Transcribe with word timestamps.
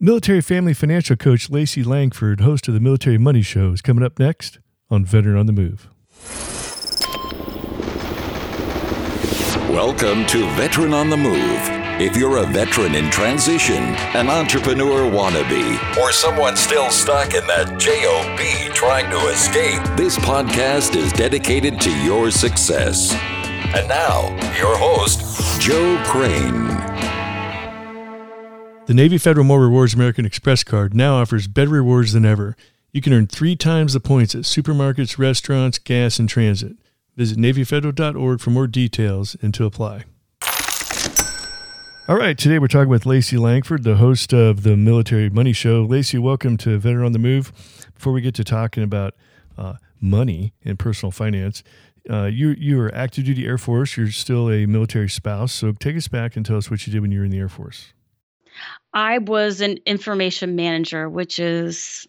Military 0.00 0.40
family 0.40 0.74
financial 0.74 1.14
coach 1.14 1.48
Lacey 1.48 1.84
Langford, 1.84 2.40
host 2.40 2.66
of 2.66 2.74
the 2.74 2.80
Military 2.80 3.16
Money 3.16 3.42
Show, 3.42 3.72
is 3.72 3.80
coming 3.80 4.02
up 4.02 4.18
next 4.18 4.58
on 4.90 5.04
Veteran 5.04 5.36
on 5.36 5.46
the 5.46 5.52
Move. 5.52 5.88
Welcome 9.70 10.26
to 10.26 10.50
Veteran 10.56 10.92
on 10.92 11.10
the 11.10 11.16
Move. 11.16 11.60
If 12.00 12.16
you're 12.16 12.38
a 12.38 12.46
veteran 12.46 12.96
in 12.96 13.08
transition, 13.08 13.84
an 14.16 14.28
entrepreneur 14.28 15.08
wannabe, 15.08 15.96
or 15.96 16.10
someone 16.10 16.56
still 16.56 16.90
stuck 16.90 17.32
in 17.32 17.46
that 17.46 17.78
JOB 17.78 18.74
trying 18.74 19.08
to 19.10 19.28
escape, 19.28 19.80
this 19.96 20.18
podcast 20.18 20.96
is 20.96 21.12
dedicated 21.12 21.80
to 21.80 21.96
your 22.02 22.32
success. 22.32 23.12
And 23.76 23.86
now, 23.86 24.30
your 24.58 24.76
host, 24.76 25.60
Joe 25.60 26.02
Crane. 26.04 27.13
The 28.86 28.92
Navy 28.92 29.16
Federal 29.16 29.46
More 29.46 29.62
Rewards 29.62 29.94
American 29.94 30.26
Express 30.26 30.62
card 30.62 30.92
now 30.92 31.14
offers 31.14 31.48
better 31.48 31.70
rewards 31.70 32.12
than 32.12 32.26
ever. 32.26 32.54
You 32.92 33.00
can 33.00 33.14
earn 33.14 33.26
three 33.26 33.56
times 33.56 33.94
the 33.94 34.00
points 34.00 34.34
at 34.34 34.42
supermarkets, 34.42 35.16
restaurants, 35.16 35.78
gas, 35.78 36.18
and 36.18 36.28
transit. 36.28 36.76
Visit 37.16 37.38
NavyFederal.org 37.38 38.40
for 38.40 38.50
more 38.50 38.66
details 38.66 39.38
and 39.40 39.54
to 39.54 39.64
apply. 39.64 40.04
All 42.06 42.16
right, 42.16 42.36
today 42.36 42.58
we're 42.58 42.68
talking 42.68 42.90
with 42.90 43.06
Lacey 43.06 43.38
Langford, 43.38 43.84
the 43.84 43.96
host 43.96 44.34
of 44.34 44.64
the 44.64 44.76
Military 44.76 45.30
Money 45.30 45.54
Show. 45.54 45.82
Lacey, 45.84 46.18
welcome 46.18 46.58
to 46.58 46.76
Veteran 46.76 47.06
on 47.06 47.12
the 47.12 47.18
Move. 47.18 47.52
Before 47.94 48.12
we 48.12 48.20
get 48.20 48.34
to 48.34 48.44
talking 48.44 48.82
about 48.82 49.14
uh, 49.56 49.76
money 49.98 50.52
and 50.62 50.78
personal 50.78 51.10
finance, 51.10 51.62
uh, 52.10 52.24
you 52.24 52.50
you 52.58 52.78
are 52.82 52.94
active 52.94 53.24
duty 53.24 53.46
Air 53.46 53.56
Force. 53.56 53.96
You're 53.96 54.10
still 54.10 54.50
a 54.50 54.66
military 54.66 55.08
spouse. 55.08 55.54
So 55.54 55.72
take 55.72 55.96
us 55.96 56.06
back 56.06 56.36
and 56.36 56.44
tell 56.44 56.58
us 56.58 56.70
what 56.70 56.86
you 56.86 56.92
did 56.92 57.00
when 57.00 57.10
you 57.10 57.20
were 57.20 57.24
in 57.24 57.30
the 57.30 57.38
Air 57.38 57.48
Force. 57.48 57.94
I 58.92 59.18
was 59.18 59.60
an 59.60 59.78
information 59.86 60.56
manager, 60.56 61.08
which 61.08 61.38
is 61.38 62.06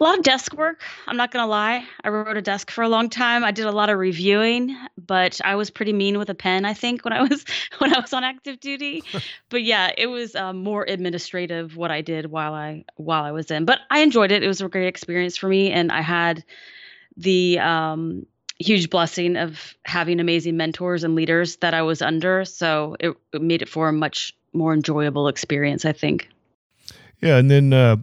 a 0.00 0.04
lot 0.04 0.18
of 0.18 0.24
desk 0.24 0.54
work. 0.54 0.82
I'm 1.06 1.16
not 1.16 1.30
going 1.30 1.42
to 1.42 1.48
lie. 1.48 1.84
I 2.02 2.08
wrote 2.08 2.36
a 2.36 2.42
desk 2.42 2.70
for 2.70 2.82
a 2.82 2.88
long 2.88 3.08
time. 3.08 3.44
I 3.44 3.50
did 3.50 3.66
a 3.66 3.72
lot 3.72 3.90
of 3.90 3.98
reviewing, 3.98 4.76
but 4.98 5.40
I 5.44 5.54
was 5.54 5.70
pretty 5.70 5.92
mean 5.92 6.18
with 6.18 6.30
a 6.30 6.34
pen, 6.34 6.64
I 6.64 6.74
think, 6.74 7.04
when 7.04 7.12
I 7.12 7.22
was 7.22 7.44
when 7.78 7.94
I 7.94 8.00
was 8.00 8.12
on 8.12 8.24
active 8.24 8.60
duty. 8.60 9.02
but 9.48 9.62
yeah, 9.62 9.92
it 9.96 10.06
was 10.06 10.34
um, 10.34 10.62
more 10.62 10.84
administrative 10.84 11.76
what 11.76 11.90
I 11.90 12.00
did 12.00 12.26
while 12.26 12.54
I 12.54 12.84
while 12.96 13.24
I 13.24 13.32
was 13.32 13.50
in. 13.50 13.64
But 13.64 13.80
I 13.90 14.00
enjoyed 14.00 14.32
it. 14.32 14.42
It 14.42 14.48
was 14.48 14.60
a 14.60 14.68
great 14.68 14.88
experience 14.88 15.36
for 15.36 15.48
me 15.48 15.70
and 15.70 15.92
I 15.92 16.00
had 16.00 16.44
the 17.16 17.60
um, 17.60 18.26
huge 18.58 18.90
blessing 18.90 19.36
of 19.36 19.74
having 19.84 20.20
amazing 20.20 20.56
mentors 20.56 21.04
and 21.04 21.14
leaders 21.14 21.56
that 21.56 21.74
I 21.74 21.82
was 21.82 22.02
under, 22.02 22.44
so 22.44 22.96
it, 22.98 23.16
it 23.32 23.42
made 23.42 23.62
it 23.62 23.68
for 23.68 23.88
a 23.88 23.92
much 23.92 24.34
more 24.54 24.72
enjoyable 24.72 25.28
experience, 25.28 25.84
I 25.84 25.92
think. 25.92 26.28
Yeah, 27.20 27.36
and 27.36 27.50
then 27.50 27.72
uh, 27.72 27.96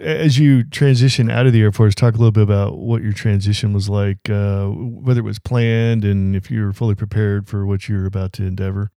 as 0.00 0.38
you 0.38 0.64
transition 0.64 1.30
out 1.30 1.46
of 1.46 1.52
the 1.52 1.62
Air 1.62 1.72
Force, 1.72 1.94
talk 1.94 2.14
a 2.14 2.18
little 2.18 2.30
bit 2.32 2.42
about 2.42 2.78
what 2.78 3.02
your 3.02 3.12
transition 3.12 3.72
was 3.72 3.88
like, 3.88 4.30
uh, 4.30 4.66
whether 4.66 5.20
it 5.20 5.24
was 5.24 5.38
planned, 5.38 6.04
and 6.04 6.36
if 6.36 6.50
you 6.50 6.64
were 6.64 6.72
fully 6.72 6.94
prepared 6.94 7.48
for 7.48 7.66
what 7.66 7.88
you're 7.88 8.06
about 8.06 8.32
to 8.34 8.44
endeavor. 8.44 8.90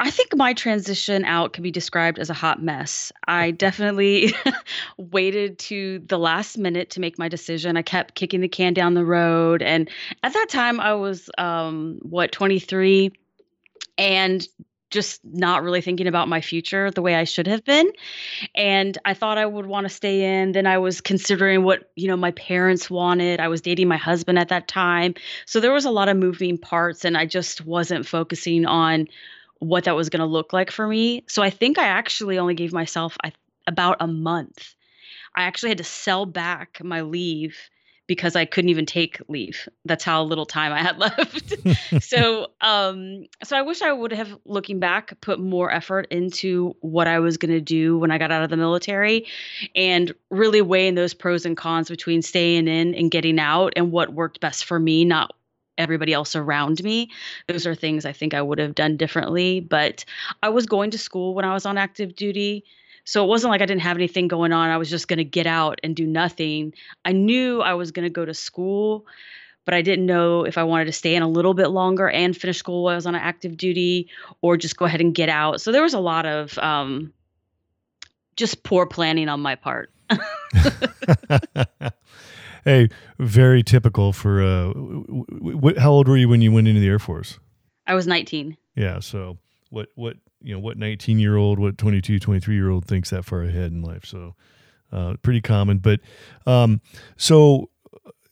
I 0.00 0.10
think 0.10 0.34
my 0.36 0.54
transition 0.54 1.24
out 1.24 1.52
can 1.52 1.62
be 1.62 1.72
described 1.72 2.20
as 2.20 2.30
a 2.30 2.34
hot 2.34 2.62
mess. 2.62 3.10
I 3.26 3.50
definitely 3.50 4.32
waited 4.96 5.58
to 5.60 6.00
the 6.06 6.18
last 6.18 6.56
minute 6.56 6.90
to 6.90 7.00
make 7.00 7.18
my 7.18 7.28
decision. 7.28 7.76
I 7.76 7.82
kept 7.82 8.14
kicking 8.14 8.40
the 8.40 8.48
can 8.48 8.74
down 8.74 8.94
the 8.94 9.04
road. 9.04 9.60
And 9.60 9.90
at 10.22 10.32
that 10.32 10.46
time, 10.48 10.78
I 10.78 10.94
was, 10.94 11.28
um, 11.36 11.98
what, 12.02 12.30
23? 12.30 13.10
And 13.96 14.46
just 14.90 15.20
not 15.24 15.62
really 15.62 15.80
thinking 15.80 16.06
about 16.06 16.28
my 16.28 16.40
future 16.40 16.90
the 16.90 17.02
way 17.02 17.14
I 17.14 17.24
should 17.24 17.46
have 17.46 17.64
been. 17.64 17.90
And 18.54 18.96
I 19.04 19.14
thought 19.14 19.38
I 19.38 19.46
would 19.46 19.66
want 19.66 19.84
to 19.84 19.94
stay 19.94 20.40
in. 20.40 20.52
Then 20.52 20.66
I 20.66 20.78
was 20.78 21.00
considering 21.00 21.62
what, 21.62 21.90
you 21.94 22.08
know, 22.08 22.16
my 22.16 22.30
parents 22.32 22.88
wanted. 22.88 23.40
I 23.40 23.48
was 23.48 23.60
dating 23.60 23.88
my 23.88 23.96
husband 23.96 24.38
at 24.38 24.48
that 24.48 24.68
time. 24.68 25.14
So 25.46 25.60
there 25.60 25.72
was 25.72 25.84
a 25.84 25.90
lot 25.90 26.08
of 26.08 26.16
moving 26.16 26.58
parts 26.58 27.04
and 27.04 27.16
I 27.16 27.26
just 27.26 27.64
wasn't 27.64 28.06
focusing 28.06 28.66
on 28.66 29.08
what 29.58 29.84
that 29.84 29.96
was 29.96 30.08
going 30.08 30.20
to 30.20 30.26
look 30.26 30.52
like 30.52 30.70
for 30.70 30.86
me. 30.86 31.24
So 31.28 31.42
I 31.42 31.50
think 31.50 31.78
I 31.78 31.86
actually 31.86 32.38
only 32.38 32.54
gave 32.54 32.72
myself 32.72 33.16
I, 33.22 33.32
about 33.66 33.98
a 34.00 34.06
month. 34.06 34.74
I 35.34 35.42
actually 35.42 35.70
had 35.70 35.78
to 35.78 35.84
sell 35.84 36.26
back 36.26 36.78
my 36.82 37.02
leave 37.02 37.56
because 38.08 38.34
I 38.34 38.46
couldn't 38.46 38.70
even 38.70 38.86
take 38.86 39.20
leave. 39.28 39.68
That's 39.84 40.02
how 40.02 40.24
little 40.24 40.46
time 40.46 40.72
I 40.72 40.82
had 40.82 40.98
left. 40.98 41.54
so, 42.02 42.48
um, 42.60 43.26
so 43.44 43.56
I 43.56 43.62
wish 43.62 43.82
I 43.82 43.92
would 43.92 44.12
have, 44.12 44.36
looking 44.44 44.80
back, 44.80 45.20
put 45.20 45.38
more 45.38 45.70
effort 45.70 46.08
into 46.10 46.74
what 46.80 47.06
I 47.06 47.20
was 47.20 47.36
going 47.36 47.52
to 47.52 47.60
do 47.60 47.98
when 47.98 48.10
I 48.10 48.18
got 48.18 48.32
out 48.32 48.42
of 48.42 48.50
the 48.50 48.56
military, 48.56 49.26
and 49.76 50.12
really 50.30 50.62
weighing 50.62 50.96
those 50.96 51.14
pros 51.14 51.46
and 51.46 51.56
cons 51.56 51.88
between 51.88 52.22
staying 52.22 52.66
in 52.66 52.94
and 52.96 53.10
getting 53.10 53.38
out, 53.38 53.74
and 53.76 53.92
what 53.92 54.12
worked 54.12 54.40
best 54.40 54.64
for 54.64 54.80
me, 54.80 55.04
not 55.04 55.34
everybody 55.76 56.12
else 56.12 56.34
around 56.34 56.82
me. 56.82 57.10
Those 57.46 57.66
are 57.66 57.74
things 57.74 58.04
I 58.04 58.12
think 58.12 58.34
I 58.34 58.42
would 58.42 58.58
have 58.58 58.74
done 58.74 58.96
differently. 58.96 59.60
But 59.60 60.04
I 60.42 60.48
was 60.48 60.66
going 60.66 60.90
to 60.90 60.98
school 60.98 61.34
when 61.34 61.44
I 61.44 61.54
was 61.54 61.64
on 61.64 61.78
active 61.78 62.16
duty. 62.16 62.64
So 63.08 63.24
it 63.24 63.26
wasn't 63.26 63.52
like 63.52 63.62
I 63.62 63.64
didn't 63.64 63.80
have 63.80 63.96
anything 63.96 64.28
going 64.28 64.52
on. 64.52 64.68
I 64.68 64.76
was 64.76 64.90
just 64.90 65.08
going 65.08 65.16
to 65.16 65.24
get 65.24 65.46
out 65.46 65.80
and 65.82 65.96
do 65.96 66.04
nothing. 66.06 66.74
I 67.06 67.12
knew 67.12 67.62
I 67.62 67.72
was 67.72 67.90
going 67.90 68.04
to 68.04 68.10
go 68.10 68.26
to 68.26 68.34
school, 68.34 69.06
but 69.64 69.72
I 69.72 69.80
didn't 69.80 70.04
know 70.04 70.44
if 70.44 70.58
I 70.58 70.64
wanted 70.64 70.84
to 70.84 70.92
stay 70.92 71.14
in 71.14 71.22
a 71.22 71.26
little 71.28 71.54
bit 71.54 71.68
longer 71.68 72.10
and 72.10 72.36
finish 72.36 72.58
school 72.58 72.84
while 72.84 72.92
I 72.92 72.96
was 72.96 73.06
on 73.06 73.14
active 73.14 73.56
duty 73.56 74.10
or 74.42 74.58
just 74.58 74.76
go 74.76 74.84
ahead 74.84 75.00
and 75.00 75.14
get 75.14 75.30
out. 75.30 75.62
So 75.62 75.72
there 75.72 75.82
was 75.82 75.94
a 75.94 75.98
lot 75.98 76.26
of 76.26 76.58
um, 76.58 77.14
just 78.36 78.62
poor 78.62 78.84
planning 78.84 79.30
on 79.30 79.40
my 79.40 79.54
part. 79.54 79.90
hey, 82.66 82.90
very 83.18 83.62
typical 83.62 84.12
for 84.12 84.42
uh, 84.42 84.66
w- 84.74 85.24
w- 85.54 85.80
how 85.80 85.92
old 85.92 86.08
were 86.08 86.18
you 86.18 86.28
when 86.28 86.42
you 86.42 86.52
went 86.52 86.68
into 86.68 86.82
the 86.82 86.88
Air 86.88 86.98
Force? 86.98 87.38
I 87.86 87.94
was 87.94 88.06
19. 88.06 88.54
Yeah. 88.76 89.00
So 89.00 89.38
what, 89.70 89.88
what, 89.94 90.16
you 90.42 90.54
know 90.54 90.60
what 90.60 90.76
19 90.76 91.18
year 91.18 91.36
old 91.36 91.58
what 91.58 91.78
22 91.78 92.18
23 92.18 92.54
year 92.54 92.70
old 92.70 92.84
thinks 92.84 93.10
that 93.10 93.24
far 93.24 93.42
ahead 93.42 93.72
in 93.72 93.82
life. 93.82 94.04
So 94.04 94.34
uh, 94.92 95.14
pretty 95.22 95.40
common. 95.40 95.78
But 95.78 96.00
um, 96.46 96.80
so 97.16 97.70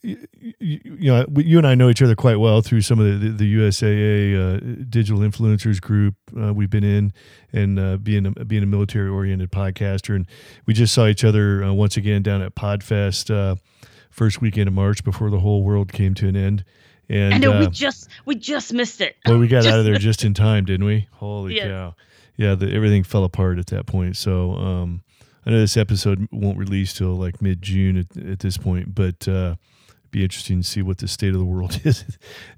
you, 0.03 0.19
you, 0.61 1.13
know 1.13 1.27
you 1.37 1.59
and 1.59 1.67
I 1.67 1.75
know 1.75 1.89
each 1.89 2.03
other 2.03 2.15
quite 2.15 2.37
well 2.37 2.63
through 2.63 2.83
some 2.83 3.01
of 3.01 3.21
the, 3.21 3.29
the 3.31 3.57
USAA 3.57 4.37
uh, 4.37 4.85
digital 4.89 5.21
influencers 5.21 5.81
group 5.81 6.15
uh, 6.41 6.55
we've 6.55 6.71
been 6.71 6.85
in 6.85 7.13
and 7.53 7.79
uh, 7.79 7.97
being 7.97 8.27
a, 8.27 8.45
being 8.45 8.63
a 8.63 8.67
military 8.67 9.09
oriented 9.09 9.51
podcaster. 9.51 10.15
And 10.15 10.27
we 10.67 10.75
just 10.75 10.95
saw 10.95 11.07
each 11.07 11.25
other 11.25 11.65
uh, 11.65 11.73
once 11.73 11.97
again 11.97 12.23
down 12.23 12.43
at 12.43 12.55
Podfest 12.55 13.35
uh, 13.35 13.57
first 14.11 14.41
weekend 14.41 14.69
of 14.69 14.75
March 14.75 15.03
before 15.03 15.31
the 15.31 15.41
whole 15.41 15.63
world 15.63 15.93
came 15.93 16.15
to 16.15 16.29
an 16.29 16.37
end 16.37 16.65
and 17.09 17.35
I 17.35 17.39
know 17.39 17.53
uh, 17.53 17.61
we 17.61 17.67
just 17.69 18.09
we 18.25 18.35
just 18.35 18.73
missed 18.73 19.01
it. 19.01 19.17
Well, 19.27 19.39
we 19.39 19.49
got 19.49 19.67
out 19.67 19.79
of 19.79 19.85
there 19.85 19.99
just 19.99 20.25
in 20.25 20.35
time, 20.35 20.65
didn't 20.65 20.87
we? 20.87 21.09
Holy 21.13 21.59
cow! 21.59 21.95
Yeah, 22.37 22.55
the, 22.55 22.73
everything 22.73 23.03
fell 23.03 23.25
apart 23.25 23.59
at 23.59 23.67
that 23.69 23.87
point. 23.87 24.17
So 24.17 24.53
um, 24.53 25.03
I 25.47 25.51
know 25.51 25.61
this 25.61 25.77
episode 25.77 26.29
won't 26.33 26.59
release 26.59 26.93
till 26.93 27.15
like 27.15 27.41
mid 27.41 27.63
June 27.63 27.97
at, 27.97 28.17
at, 28.17 28.39
this 28.41 28.57
point, 28.57 28.95
but 28.95 29.27
uh, 29.29 29.55
it'd 29.89 30.11
be 30.11 30.23
interesting 30.23 30.61
to 30.61 30.67
see 30.67 30.83
what 30.83 30.99
the 30.99 31.09
state 31.09 31.33
of 31.33 31.39
the 31.39 31.45
world 31.45 31.81
is 31.85 32.05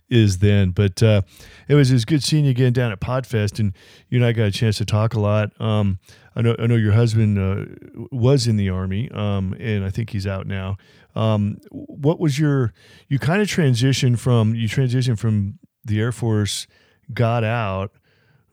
is 0.09 0.39
then. 0.39 0.71
But 0.71 1.03
uh, 1.03 1.23
it 1.69 1.75
was 1.75 1.91
it 1.91 1.95
was 1.95 2.05
good 2.05 2.23
seeing 2.23 2.45
you 2.45 2.51
again 2.51 2.73
down 2.73 2.91
at 2.91 3.01
Podfest, 3.01 3.59
and 3.61 3.75
you 4.09 4.19
and 4.19 4.25
I 4.25 4.33
got 4.33 4.45
a 4.45 4.51
chance 4.51 4.79
to 4.79 4.85
talk 4.85 5.15
a 5.15 5.21
lot. 5.21 5.59
Um, 5.61 5.99
I 6.35 6.41
know 6.41 6.57
I 6.59 6.67
know 6.67 6.77
your 6.77 6.93
husband 6.93 7.39
uh, 7.39 8.07
was 8.11 8.47
in 8.47 8.57
the 8.57 8.71
army, 8.71 9.11
um, 9.11 9.55
and 9.61 9.85
I 9.85 9.91
think 9.91 10.11
he's 10.11 10.27
out 10.27 10.47
now. 10.47 10.79
Um, 11.19 11.59
what 11.71 12.21
was 12.21 12.39
your 12.39 12.73
you 13.09 13.19
kind 13.19 13.43
of 13.43 13.49
transitioned 13.49 14.21
from 14.21 14.55
you 14.55 14.69
transitioned 14.69 15.19
from 15.19 15.59
the 15.85 16.01
Air 16.01 16.13
Force, 16.13 16.69
got 17.13 17.43
out, 17.43 17.91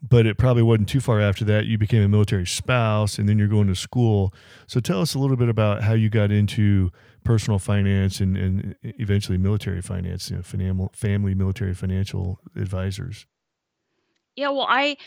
but 0.01 0.25
it 0.25 0.39
probably 0.39 0.63
wasn't 0.63 0.89
too 0.89 0.99
far 0.99 1.21
after 1.21 1.45
that. 1.45 1.65
You 1.65 1.77
became 1.77 2.01
a 2.01 2.07
military 2.07 2.47
spouse, 2.47 3.19
and 3.19 3.29
then 3.29 3.37
you're 3.37 3.47
going 3.47 3.67
to 3.67 3.75
school. 3.75 4.33
So 4.65 4.79
tell 4.79 4.99
us 4.99 5.13
a 5.13 5.19
little 5.19 5.37
bit 5.37 5.47
about 5.47 5.83
how 5.83 5.93
you 5.93 6.09
got 6.09 6.31
into 6.31 6.91
personal 7.23 7.59
finance 7.59 8.19
and, 8.19 8.35
and 8.35 8.75
eventually 8.81 9.37
military 9.37 9.81
finance, 9.81 10.31
you 10.31 10.37
know, 10.37 10.89
family 10.93 11.35
military 11.35 11.75
financial 11.75 12.39
advisors. 12.55 13.27
Yeah, 14.35 14.49
well, 14.49 14.67
I 14.67 14.97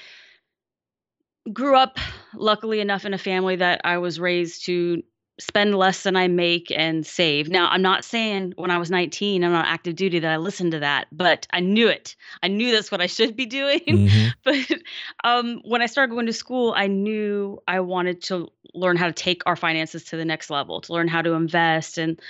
grew 1.53 1.77
up 1.77 1.99
luckily 2.35 2.79
enough 2.79 3.05
in 3.05 3.15
a 3.15 3.19
family 3.19 3.57
that 3.57 3.81
I 3.85 3.99
was 3.99 4.21
raised 4.21 4.67
to 4.67 5.03
spend 5.41 5.77
less 5.77 6.03
than 6.03 6.17
I 6.17 6.27
make 6.27 6.73
and 6.75 7.07
save. 7.07 7.49
Now, 7.49 7.69
I'm 7.69 7.83
not 7.83 8.05
saying 8.05 8.55
when 8.57 8.71
I 8.71 8.79
was 8.79 8.91
19, 8.91 9.45
I'm 9.45 9.55
on 9.55 9.65
active 9.65 9.95
duty 9.95 10.19
that 10.19 10.31
I 10.31 10.37
listened 10.37 10.73
to 10.73 10.81
that, 10.81 11.07
but 11.13 11.47
I 11.53 11.61
knew 11.61 11.89
it. 11.89 12.17
I 12.43 12.49
knew 12.49 12.73
that's 12.73 12.91
what 12.91 13.01
I 13.01 13.07
should 13.07 13.37
be 13.37 13.47
doing. 13.61 13.81
Mm-hmm. 13.81 14.29
but 14.45 14.79
um, 15.25 15.61
when 15.65 15.81
I 15.81 15.87
started 15.87 16.13
going 16.13 16.27
to 16.27 16.33
school, 16.33 16.75
I 16.77 16.89
knew 16.89 17.59
I 17.69 17.81
wanted 17.81 18.23
to 18.25 18.49
learn 18.75 18.97
how 18.97 19.07
to 19.07 19.13
take 19.13 19.43
our 19.47 19.57
finances 19.57 20.05
to 20.05 20.17
the 20.17 20.25
next 20.25 20.51
level, 20.51 20.81
to 20.83 20.93
learn 20.93 21.09
how 21.09 21.23
to 21.23 21.33
invest 21.33 21.99
and 21.99 22.21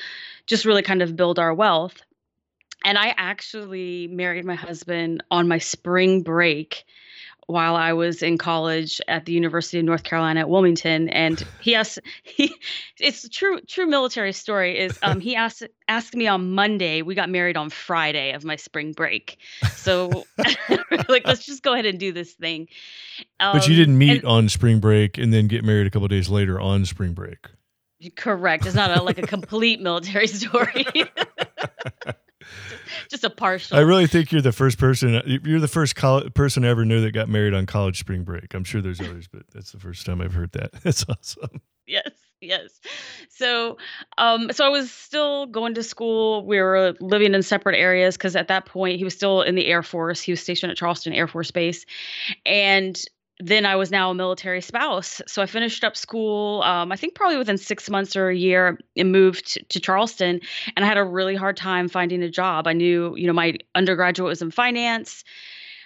just 0.47 0.65
really 0.65 0.83
kind 0.83 1.03
of 1.03 1.17
build 1.17 1.39
our 1.39 1.55
wealth. 1.55 2.03
And 2.85 2.97
I 2.97 3.15
actually 3.17 4.07
married 4.07 4.45
my 4.45 4.55
husband 4.55 5.23
on 5.31 5.49
my 5.49 5.59
spring 5.59 6.23
break 6.23 6.85
while 7.49 7.77
I 7.77 7.95
was 7.95 8.23
in 8.23 8.37
college 8.37 9.01
at 9.09 9.25
the 9.25 9.33
University 9.33 9.79
of 9.79 9.85
North 9.87 10.03
Carolina 10.03 10.41
at 10.41 10.51
Wilmington, 10.51 11.09
and 11.09 11.43
he 11.61 11.75
asked 11.75 11.99
he 12.23 12.55
it's 13.01 13.25
a 13.25 13.29
true 13.29 13.61
true 13.63 13.87
military 13.87 14.33
story 14.33 14.79
is 14.79 14.99
um 15.03 15.19
he 15.19 15.35
asked 15.35 15.65
asked 15.89 16.15
me 16.15 16.29
on 16.29 16.53
Monday. 16.53 17.03
We 17.03 17.15
got 17.15 17.31
married 17.31 17.57
on 17.57 17.71
Friday 17.71 18.33
of 18.33 18.45
my 18.45 18.57
spring 18.57 18.93
break, 18.93 19.39
so 19.75 20.25
like 21.09 21.27
let's 21.27 21.45
just 21.45 21.63
go 21.63 21.73
ahead 21.73 21.87
and 21.87 21.99
do 21.99 22.13
this 22.13 22.33
thing. 22.35 22.69
Um, 23.41 23.57
but 23.57 23.67
you 23.67 23.75
didn't 23.75 23.95
um, 23.95 23.99
meet 23.99 24.23
and, 24.23 24.25
on 24.27 24.49
spring 24.51 24.79
break 24.79 25.17
and 25.17 25.33
then 25.33 25.49
get 25.49 25.65
married 25.65 25.87
a 25.87 25.91
couple 25.91 26.07
days 26.07 26.29
later 26.29 26.61
on 26.61 26.85
spring 26.85 27.15
break. 27.15 27.47
Correct. 28.15 28.65
It's 28.65 28.77
not 28.77 28.97
a, 28.97 29.03
like 29.03 29.19
a 29.19 29.27
complete 29.27 29.81
military 29.81 30.29
story. 30.29 30.87
just 33.11 33.25
a 33.25 33.31
partial. 33.31 33.77
I 33.77 33.81
really 33.81 34.07
think 34.07 34.33
you're 34.33 34.43
the 34.43 34.53
first 34.53 34.79
person. 34.79 35.21
You're 35.27 35.61
the 35.61 35.69
first 35.69 35.97
person 35.97 36.65
I 36.65 36.69
ever 36.69 36.85
knew 36.85 37.01
that 37.03 37.13
got 37.13 37.29
married 37.29 37.55
on 37.55 37.67
college 37.67 37.99
spring 37.99 38.25
break. 38.25 38.55
I'm 38.55 38.65
sure 38.65 38.81
there's 38.81 39.01
others, 39.01 39.29
but 39.29 39.43
that's 39.53 39.73
the 39.73 39.79
first 39.79 40.07
time 40.07 40.21
I've 40.21 40.35
heard 40.35 40.53
that. 40.53 40.73
That's 40.83 41.05
awesome. 41.09 41.61
Yes, 41.87 42.11
yes. 42.41 42.81
So, 43.31 43.79
um, 44.17 44.53
so 44.53 44.65
I 44.65 44.69
was 44.69 44.91
still 44.91 45.47
going 45.47 45.75
to 45.75 45.83
school. 45.83 46.47
We 46.47 46.61
were 46.61 46.95
living 47.01 47.35
in 47.35 47.43
separate 47.43 47.77
areas 47.77 48.17
because 48.17 48.37
at 48.37 48.49
that 48.49 48.67
point 48.67 48.99
he 48.99 49.05
was 49.05 49.15
still 49.15 49.43
in 49.43 49.55
the 49.55 49.67
Air 49.67 49.83
Force. 49.83 50.21
He 50.21 50.33
was 50.33 50.41
stationed 50.41 50.71
at 50.71 50.77
Charleston 50.77 51.13
Air 51.13 51.27
Force 51.27 51.51
Base, 51.51 51.87
and 52.45 53.01
then 53.41 53.65
I 53.65 53.77
was 53.77 53.91
now 53.91 54.11
a 54.11 54.15
military 54.15 54.61
spouse. 54.61 55.23
So 55.27 55.43
I 55.43 55.47
finished 55.47 55.85
up 55.85 55.97
school, 55.97 56.63
um, 56.63 56.91
I 56.91 56.97
think 56.97 57.15
probably 57.15 57.37
within 57.37 57.57
six 57.57 57.89
months 57.89 58.17
or 58.17 58.29
a 58.29 58.37
year, 58.37 58.79
and 58.97 59.13
moved 59.13 59.59
to 59.69 59.81
Charleston. 59.81 60.41
And 60.77 60.85
I 60.85 60.89
had 60.89 60.99
a 60.99 61.05
really 61.05 61.37
hard 61.37 61.57
time 61.57 61.89
finding 61.89 62.23
a 62.23 62.31
job. 62.31 62.67
I 62.67 62.73
knew, 62.73 63.15
you 63.17 63.27
know, 63.27 63.33
my 63.33 63.55
undergraduate 63.75 64.29
was 64.29 64.43
in 64.43 64.51
finance. 64.51 65.23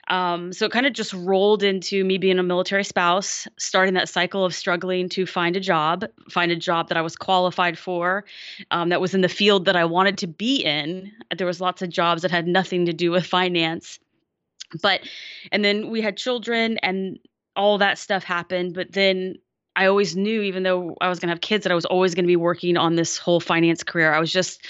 Um, 0.09 0.53
so 0.53 0.67
it 0.67 0.73
kind 0.73 0.87
of 0.87 0.95
just 0.95 1.13
rolled 1.13 1.63
into 1.63 2.05
me 2.05 2.19
being 2.19 2.39
a 2.39 2.43
military 2.43 2.83
spouse, 2.83 3.47
starting 3.57 3.95
that 3.95 4.09
cycle 4.09 4.45
of 4.45 4.55
struggling 4.55 5.09
to 5.11 5.27
find 5.27 5.57
a 5.57 5.61
job, 5.61 6.05
find 6.29 6.51
a 6.51 6.57
job 6.57 6.89
that 6.89 6.99
I 6.99 7.03
was 7.03 7.15
qualified 7.15 7.79
for, 7.79 8.25
um, 8.73 8.89
that 8.89 9.01
was 9.01 9.15
in 9.15 9.21
the 9.21 9.29
field 9.29 9.67
that 9.67 9.77
I 9.77 9.85
wanted 9.85 10.19
to 10.19 10.27
be 10.27 10.57
in. 10.57 11.13
There 11.37 11.47
was 11.47 11.61
lots 11.61 11.83
of 11.83 11.89
jobs 11.89 12.23
that 12.23 12.33
had 12.33 12.49
nothing 12.49 12.87
to 12.87 12.93
do 12.93 13.11
with 13.11 13.27
finance 13.27 13.99
but 14.81 15.03
and 15.51 15.63
then 15.63 15.91
we 15.91 16.01
had 16.01 16.17
children 16.17 16.79
and 16.79 17.19
all 17.57 17.79
that 17.79 17.99
stuff 17.99 18.25
happened. 18.25 18.75
But 18.75 18.93
then 18.93 19.37
I 19.77 19.87
always 19.87 20.17
knew, 20.17 20.43
even 20.43 20.63
though 20.63 20.97
I 21.01 21.09
was 21.09 21.19
going 21.19 21.29
to 21.29 21.33
have 21.33 21.41
kids, 21.41 21.65
that 21.65 21.73
I 21.73 21.75
was 21.75 21.85
always 21.85 22.15
going 22.15 22.25
to 22.25 22.29
be 22.29 22.37
working 22.37 22.77
on 22.77 22.97
this 22.97 23.19
whole 23.19 23.41
finance 23.41 23.83
career. 23.83 24.13
I 24.13 24.21
was 24.21 24.33
just 24.33 24.65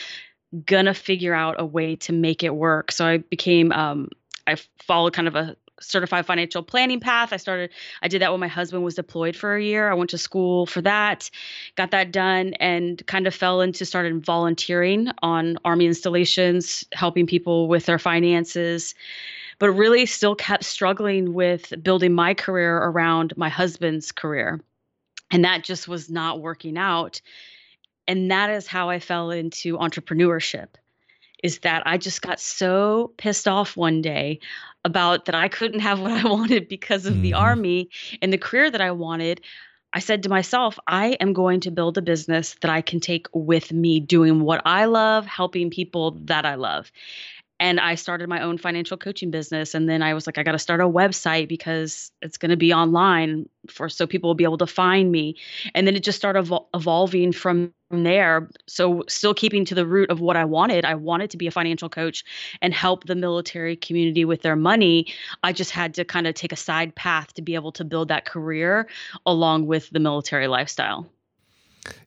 going 0.67 0.87
to 0.87 0.94
figure 0.94 1.34
out 1.34 1.56
a 1.58 1.64
way 1.64 1.96
to 1.96 2.12
make 2.12 2.43
it 2.43 2.55
work. 2.55 2.93
So 2.93 3.06
I 3.06 3.19
became, 3.19 3.73
um, 3.73 4.08
I 4.46 4.56
followed 4.79 5.14
kind 5.14 5.29
of 5.29 5.34
a 5.34 5.56
certified 5.81 6.26
financial 6.26 6.62
planning 6.62 7.00
path. 7.00 7.32
I 7.32 7.37
started, 7.37 7.70
I 8.02 8.08
did 8.08 8.23
that 8.23 8.31
when 8.31 8.40
my 8.40 8.49
husband 8.49 8.84
was 8.84 8.94
deployed 8.94 9.34
for 9.34 9.56
a 9.56 9.62
year. 9.62 9.90
I 9.90 9.94
went 9.94 10.11
to 10.11 10.19
school 10.19 10.67
for 10.67 10.81
that, 10.82 11.31
got 11.75 11.90
that 11.90 12.12
done, 12.12 12.55
and 12.55 13.05
kind 13.06 13.26
of 13.26 13.34
fell 13.34 13.61
into 13.61 13.84
started 13.84 14.25
volunteering 14.25 15.08
on 15.23 15.58
Army 15.64 15.87
installations, 15.87 16.84
helping 16.93 17.26
people 17.26 17.67
with 17.67 17.87
their 17.87 17.99
finances 17.99 18.94
but 19.58 19.70
really 19.70 20.06
still 20.06 20.34
kept 20.34 20.64
struggling 20.64 21.34
with 21.34 21.72
building 21.82 22.12
my 22.12 22.34
career 22.34 22.76
around 22.78 23.37
my 23.37 23.49
husband's 23.49 24.12
career. 24.12 24.60
And 25.31 25.44
that 25.44 25.64
just 25.64 25.88
was 25.88 26.10
not 26.10 26.40
working 26.40 26.76
out. 26.76 27.20
And 28.06 28.31
that 28.31 28.50
is 28.50 28.66
how 28.66 28.90
I 28.90 28.99
fell 28.99 29.31
into 29.31 29.78
entrepreneurship. 29.78 30.69
Is 31.43 31.60
that 31.60 31.82
I 31.87 31.99
just 31.99 32.22
got 32.22 32.38
so 32.38 33.12
pissed 33.16 33.49
off 33.49 33.76
one 33.76 34.00
day 34.00 34.38
about 34.84 35.25
that 35.25 35.34
I 35.34 35.49
couldn't 35.49 35.81
have 35.81 36.00
what 36.00 36.12
I 36.12 36.25
wanted 36.28 36.69
because 36.69 37.06
of 37.06 37.14
mm-hmm. 37.14 37.22
the 37.22 37.34
army 37.34 37.88
and 38.20 38.32
the 38.32 38.38
career 38.38 38.70
that 38.70 38.81
I 38.81 38.90
wanted. 38.93 39.40
I 39.94 39.98
said 39.98 40.22
to 40.22 40.31
myself, 40.31 40.78
I 40.87 41.19
am 41.20 41.34
going 41.34 41.60
to 41.60 41.70
build 41.70 41.98
a 41.98 42.02
business 42.02 42.56
that 42.62 42.70
I 42.70 42.81
can 42.81 42.98
take 42.98 43.26
with 43.34 43.72
me 43.72 44.00
doing 44.00 44.40
what 44.40 44.62
I 44.64 44.87
love, 44.87 45.26
helping 45.26 45.69
people 45.69 46.12
that 46.22 46.46
I 46.46 46.55
love 46.55 46.90
and 47.62 47.79
I 47.79 47.94
started 47.94 48.29
my 48.29 48.43
own 48.43 48.59
financial 48.59 48.97
coaching 48.97 49.31
business. 49.31 49.73
And 49.73 49.88
then 49.88 50.03
I 50.03 50.14
was 50.14 50.26
like, 50.26 50.37
I 50.37 50.43
got 50.43 50.53
to 50.53 50.59
start 50.59 50.81
a 50.81 50.85
website 50.85 51.47
because 51.47 52.11
it's 52.20 52.37
going 52.37 52.50
to 52.50 52.56
be 52.56 52.75
online 52.75 53.49
for 53.69 53.88
so 53.88 54.05
people 54.05 54.29
will 54.29 54.35
be 54.35 54.43
able 54.43 54.59
to 54.59 54.67
find 54.67 55.12
me. 55.12 55.37
And 55.73 55.87
then 55.87 55.94
it 55.94 56.03
just 56.03 56.19
started 56.19 56.44
evol- 56.44 56.67
evolving 56.75 57.31
from 57.31 57.73
there. 57.93 58.50
So 58.67 59.05
still 59.06 59.32
keeping 59.32 59.64
to 59.67 59.76
the 59.76 59.87
root 59.87 60.11
of 60.11 60.19
what 60.19 60.37
I 60.37 60.44
wanted. 60.44 60.85
I 60.85 60.97
wanted 60.97 61.31
to 61.31 61.37
be 61.37 61.47
a 61.47 61.53
financial 61.53 61.88
coach 61.88 62.25
and 62.61 62.75
help 62.75 63.05
the 63.05 63.14
military 63.14 63.76
community 63.76 64.25
with 64.25 64.43
their 64.43 64.56
money. 64.56 65.06
I 65.44 65.53
just 65.53 65.70
had 65.70 65.94
to 65.94 66.05
kind 66.05 66.26
of 66.26 66.35
take 66.35 66.50
a 66.50 66.56
side 66.56 66.97
path 66.97 67.32
to 67.35 67.43
be 67.43 67.55
able 67.55 67.70
to 67.73 67.85
build 67.85 68.08
that 68.08 68.25
career 68.25 68.88
along 69.25 69.69
with 69.69 69.88
the 69.91 70.00
military 70.00 70.49
lifestyle. 70.49 71.08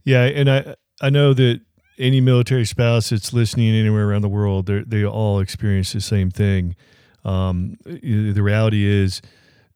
Yeah, 0.04 0.26
and 0.26 0.50
I 0.50 0.76
I 1.00 1.10
know 1.10 1.34
that 1.34 1.62
any 1.98 2.22
military 2.22 2.66
spouse 2.66 3.10
that's 3.10 3.34
listening 3.34 3.74
anywhere 3.74 4.10
around 4.10 4.22
the 4.22 4.30
world, 4.30 4.66
they 4.68 5.06
all 5.06 5.40
experience 5.40 5.94
the 5.94 6.02
same 6.02 6.30
thing. 6.30 6.76
Um, 7.24 7.78
the 7.86 8.42
reality 8.42 8.86
is, 8.86 9.22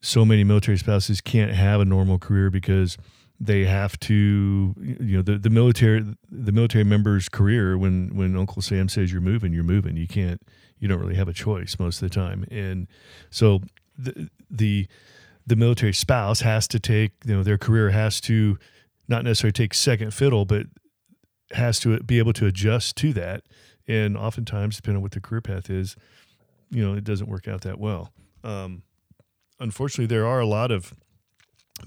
so 0.01 0.23
many 0.23 0.43
military 0.43 0.77
spouses 0.77 1.19
can't 1.19 1.51
have 1.51 1.81
a 1.81 1.85
normal 1.85 2.19
career 2.19 2.49
because 2.49 2.97
they 3.39 3.65
have 3.65 3.99
to, 4.01 4.73
you 4.79 5.17
know, 5.17 5.21
the, 5.21 5.37
the 5.37 5.49
military 5.49 6.05
the 6.29 6.51
military 6.51 6.83
member's 6.83 7.29
career. 7.29 7.77
When 7.77 8.15
when 8.15 8.37
Uncle 8.37 8.61
Sam 8.61 8.89
says 8.89 9.11
you're 9.11 9.21
moving, 9.21 9.53
you're 9.53 9.63
moving. 9.63 9.97
You 9.97 10.07
can't. 10.07 10.41
You 10.79 10.87
don't 10.87 10.99
really 10.99 11.15
have 11.15 11.27
a 11.27 11.33
choice 11.33 11.77
most 11.79 12.01
of 12.01 12.09
the 12.09 12.15
time, 12.15 12.45
and 12.49 12.87
so 13.29 13.61
the 13.97 14.29
the 14.49 14.87
the 15.45 15.55
military 15.55 15.93
spouse 15.93 16.41
has 16.41 16.67
to 16.67 16.79
take, 16.79 17.11
you 17.25 17.35
know, 17.35 17.43
their 17.43 17.57
career 17.57 17.89
has 17.89 18.21
to 18.21 18.57
not 19.07 19.23
necessarily 19.23 19.51
take 19.51 19.73
second 19.73 20.13
fiddle, 20.13 20.45
but 20.45 20.67
has 21.51 21.79
to 21.81 21.99
be 22.01 22.19
able 22.19 22.33
to 22.33 22.45
adjust 22.45 22.95
to 22.97 23.13
that. 23.13 23.43
And 23.87 24.17
oftentimes, 24.17 24.75
depending 24.75 24.97
on 24.97 25.01
what 25.01 25.13
the 25.13 25.21
career 25.21 25.41
path 25.41 25.69
is, 25.69 25.95
you 26.69 26.85
know, 26.85 26.95
it 26.95 27.03
doesn't 27.03 27.27
work 27.27 27.47
out 27.47 27.61
that 27.61 27.79
well. 27.79 28.13
Um, 28.43 28.83
unfortunately, 29.59 30.05
there 30.05 30.27
are 30.27 30.39
a 30.39 30.45
lot 30.45 30.71
of 30.71 30.93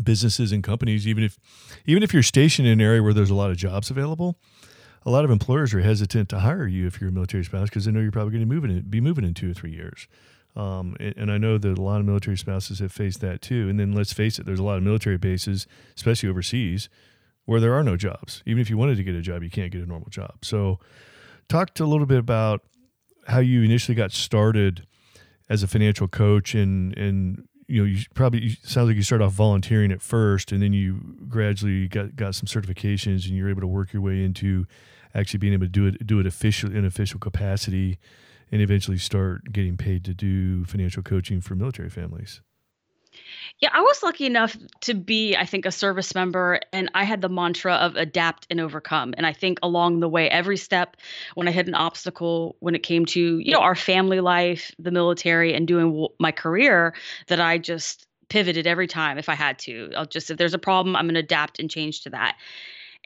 businesses 0.03 0.53
and 0.53 0.62
companies, 0.62 1.06
even 1.06 1.23
if 1.23 1.38
even 1.87 2.03
if 2.03 2.12
you're 2.12 2.23
stationed 2.23 2.67
in 2.67 2.75
an 2.75 2.81
area 2.81 3.03
where 3.03 3.14
there's 3.14 3.31
a 3.31 3.35
lot 3.35 3.50
of 3.50 3.56
jobs 3.56 3.91
available, 3.91 4.37
a 5.05 5.11
lot 5.11 5.25
of 5.25 5.31
employers 5.31 5.75
are 5.75 5.81
hesitant 5.81 6.29
to 6.31 6.41
hire 6.41 6.67
you 6.67 6.87
if 6.87 7.00
you're 7.00 7.11
a 7.11 7.12
military 7.12 7.44
spouse 7.44 7.69
because 7.69 7.85
they 7.85 7.93
know 7.93 8.00
you're 8.00 8.12
probably 8.12 8.32
going 8.32 8.49
to 8.49 8.55
move 8.55 8.64
in, 8.64 8.81
be 8.82 9.00
moving 9.00 9.25
in 9.25 9.35
two 9.35 9.50
or 9.50 9.55
three 9.55 9.73
years. 9.73 10.06
Um, 10.55 10.97
and, 11.00 11.14
and, 11.17 11.32
I 11.32 11.38
know 11.38 11.56
that 11.56 11.79
a 11.79 11.81
lot 11.81 12.00
of 12.00 12.05
military 12.05 12.37
spouses 12.37 12.81
have 12.81 12.93
faced 12.93 13.23
that 13.23 13.41
too. 13.41 13.70
And 13.70 13.81
then 13.81 13.93
let's 13.93 14.12
face 14.12 14.38
it, 14.38 14.44
there's 14.44 14.59
a 14.59 14.62
lot 14.62 14.76
of 14.76 14.82
military 14.82 15.17
bases, 15.17 15.67
especially 15.97 16.29
overseas, 16.29 16.91
where 17.44 17.61
there 17.61 17.75
are 17.75 17.83
no 17.83 17.97
jobs. 17.97 18.43
Even 18.47 18.61
if 18.61 18.71
you 18.71 18.76
wanted 18.76 18.97
to 18.97 19.05
get 19.05 19.14
a 19.14 19.21
job, 19.21 19.43
you 19.43 19.50
can't 19.50 19.73
get 19.73 19.83
a 19.83 19.87
normal 19.87 20.09
job. 20.09 20.37
So, 20.43 20.78
talk 21.49 21.75
to 21.75 21.85
a 21.85 21.87
little 21.87 22.07
bit 22.07 22.19
about 22.19 22.62
how 23.26 23.40
you 23.40 23.62
initially 23.62 23.95
got 23.95 24.12
started 24.12 24.87
as 25.49 25.62
a 25.62 25.66
financial 25.66 26.09
coach, 26.09 26.55
and 26.55 26.97
and 26.97 27.47
you 27.66 27.81
know, 27.81 27.87
you 27.87 28.05
probably 28.14 28.50
sounds 28.62 28.88
like 28.88 28.97
you 28.97 29.02
started 29.02 29.25
off 29.25 29.33
volunteering 29.33 29.93
at 29.93 30.02
first, 30.02 30.52
and 30.52 30.62
then 30.62 30.73
you 30.73 31.16
gradually 31.28 31.88
got 31.88 32.16
got 32.16 32.35
some 32.35 32.47
certifications, 32.47 33.26
and 33.26 33.37
you're 33.37 33.49
able 33.49 33.61
to 33.61 33.66
work 33.66 33.93
your 33.93 34.02
way 34.02 34.25
into 34.25 34.66
actually 35.14 35.38
being 35.38 35.52
able 35.52 35.66
to 35.66 35.71
do 35.71 35.87
it 35.87 36.07
do 36.07 36.21
it 36.21 36.26
official 36.26 36.75
in 36.75 36.85
official 36.85 37.19
capacity, 37.19 37.99
and 38.50 38.61
eventually 38.61 38.99
start 38.99 39.52
getting 39.52 39.76
paid 39.76 40.05
to 40.05 40.14
do 40.14 40.64
financial 40.64 41.02
coaching 41.02 41.40
for 41.40 41.55
military 41.55 41.90
families. 41.90 42.40
Yeah, 43.62 43.71
I 43.73 43.81
was 43.81 44.02
lucky 44.02 44.26
enough 44.26 44.57
to 44.81 44.95
be, 44.95 45.37
I 45.37 45.47
think, 45.47 45.66
a 45.66 45.71
service 45.71 46.16
member, 46.16 46.59
and 46.73 46.90
I 46.95 47.04
had 47.04 47.21
the 47.21 47.28
mantra 47.28 47.75
of 47.75 47.95
adapt 47.95 48.45
and 48.50 48.59
overcome. 48.61 49.14
And 49.16 49.25
I 49.25 49.33
think 49.33 49.61
along 49.62 50.00
the 50.00 50.09
way, 50.09 50.28
every 50.28 50.57
step, 50.57 50.97
when 51.37 51.47
I 51.47 51.52
hit 51.52 51.69
an 51.69 51.76
obstacle, 51.76 52.57
when 52.59 52.75
it 52.75 52.83
came 52.83 53.07
to 53.07 53.38
you 53.38 53.52
know 53.52 53.61
our 53.61 53.76
family 53.76 54.19
life, 54.19 54.73
the 54.81 54.90
military, 54.90 55.54
and 55.54 55.69
doing 55.69 56.09
my 56.19 56.33
career, 56.33 56.92
that 57.28 57.40
I 57.40 57.59
just 57.59 58.04
pivoted 58.28 58.66
every 58.66 58.88
time 58.88 59.16
if 59.16 59.28
I 59.28 59.37
had 59.37 59.61
to. 59.61 59.92
I'll 59.97 60.07
just 60.07 60.28
if 60.33 60.38
there's 60.38 60.54
a 60.54 60.59
problem, 60.59 60.97
I'm 60.97 61.04
going 61.04 61.14
to 61.14 61.21
adapt 61.21 61.61
and 61.61 61.71
change 61.71 62.00
to 62.02 62.11
that. 62.11 62.37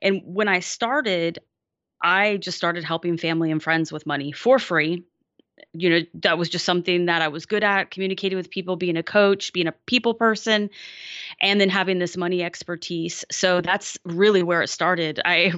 And 0.00 0.22
when 0.24 0.48
I 0.48 0.60
started, 0.60 1.38
I 2.02 2.38
just 2.38 2.56
started 2.56 2.82
helping 2.82 3.18
family 3.18 3.50
and 3.50 3.62
friends 3.62 3.92
with 3.92 4.06
money 4.06 4.32
for 4.32 4.58
free 4.58 5.04
you 5.72 5.90
know 5.90 6.00
that 6.14 6.38
was 6.38 6.48
just 6.48 6.64
something 6.64 7.06
that 7.06 7.22
i 7.22 7.28
was 7.28 7.46
good 7.46 7.64
at 7.64 7.90
communicating 7.90 8.36
with 8.36 8.50
people 8.50 8.76
being 8.76 8.96
a 8.96 9.02
coach 9.02 9.52
being 9.52 9.66
a 9.66 9.72
people 9.72 10.14
person 10.14 10.70
and 11.40 11.60
then 11.60 11.68
having 11.68 11.98
this 11.98 12.16
money 12.16 12.42
expertise 12.42 13.24
so 13.30 13.60
that's 13.60 13.98
really 14.04 14.42
where 14.42 14.62
it 14.62 14.68
started 14.68 15.20
i 15.24 15.52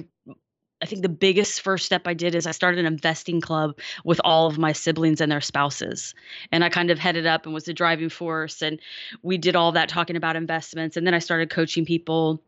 I 0.81 0.85
think 0.85 1.01
the 1.01 1.09
biggest 1.09 1.61
first 1.61 1.85
step 1.85 2.07
I 2.07 2.13
did 2.13 2.35
is 2.35 2.47
I 2.47 2.51
started 2.51 2.79
an 2.79 2.85
investing 2.85 3.41
club 3.41 3.77
with 4.05 4.21
all 4.23 4.47
of 4.47 4.57
my 4.57 4.71
siblings 4.71 5.19
and 5.19 5.31
their 5.31 5.41
spouses. 5.41 6.15
And 6.51 6.63
I 6.63 6.69
kind 6.69 6.89
of 6.89 6.97
headed 6.97 7.25
up 7.25 7.45
and 7.45 7.53
was 7.53 7.65
the 7.65 7.73
driving 7.73 8.09
force. 8.09 8.61
And 8.61 8.79
we 9.21 9.37
did 9.37 9.55
all 9.55 9.73
that 9.73 9.89
talking 9.89 10.15
about 10.15 10.37
investments. 10.37 10.95
And 10.95 11.05
then 11.05 11.13
I 11.13 11.19
started 11.19 11.49
coaching 11.49 11.85
people. 11.85 12.41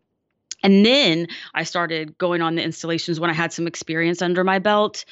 And 0.64 0.86
then 0.86 1.28
I 1.54 1.64
started 1.64 2.18
going 2.18 2.42
on 2.42 2.56
the 2.56 2.64
installations 2.64 3.20
when 3.20 3.30
I 3.30 3.34
had 3.34 3.52
some 3.52 3.68
experience 3.68 4.22
under 4.22 4.44
my 4.44 4.60
belt 4.60 5.04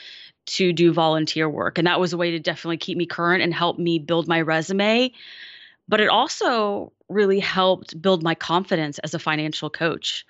to 0.56 0.74
do 0.74 0.94
volunteer 0.94 1.50
work. 1.50 1.78
And 1.78 1.88
that 1.88 2.00
was 2.00 2.14
a 2.14 2.18
way 2.18 2.32
to 2.32 2.40
definitely 2.40 2.78
keep 2.78 2.98
me 2.98 3.06
current 3.06 3.44
and 3.44 3.54
help 3.54 3.78
me 3.80 4.00
build 4.00 4.28
my 4.28 4.42
resume. 4.42 5.12
but 5.88 6.00
it 6.00 6.10
also 6.10 6.94
really 7.10 7.40
helped 7.40 8.00
build 8.02 8.22
my 8.24 8.36
confidence 8.36 9.00
as 9.00 9.14
a 9.14 9.20
financial 9.20 9.70
coach. 9.70 10.26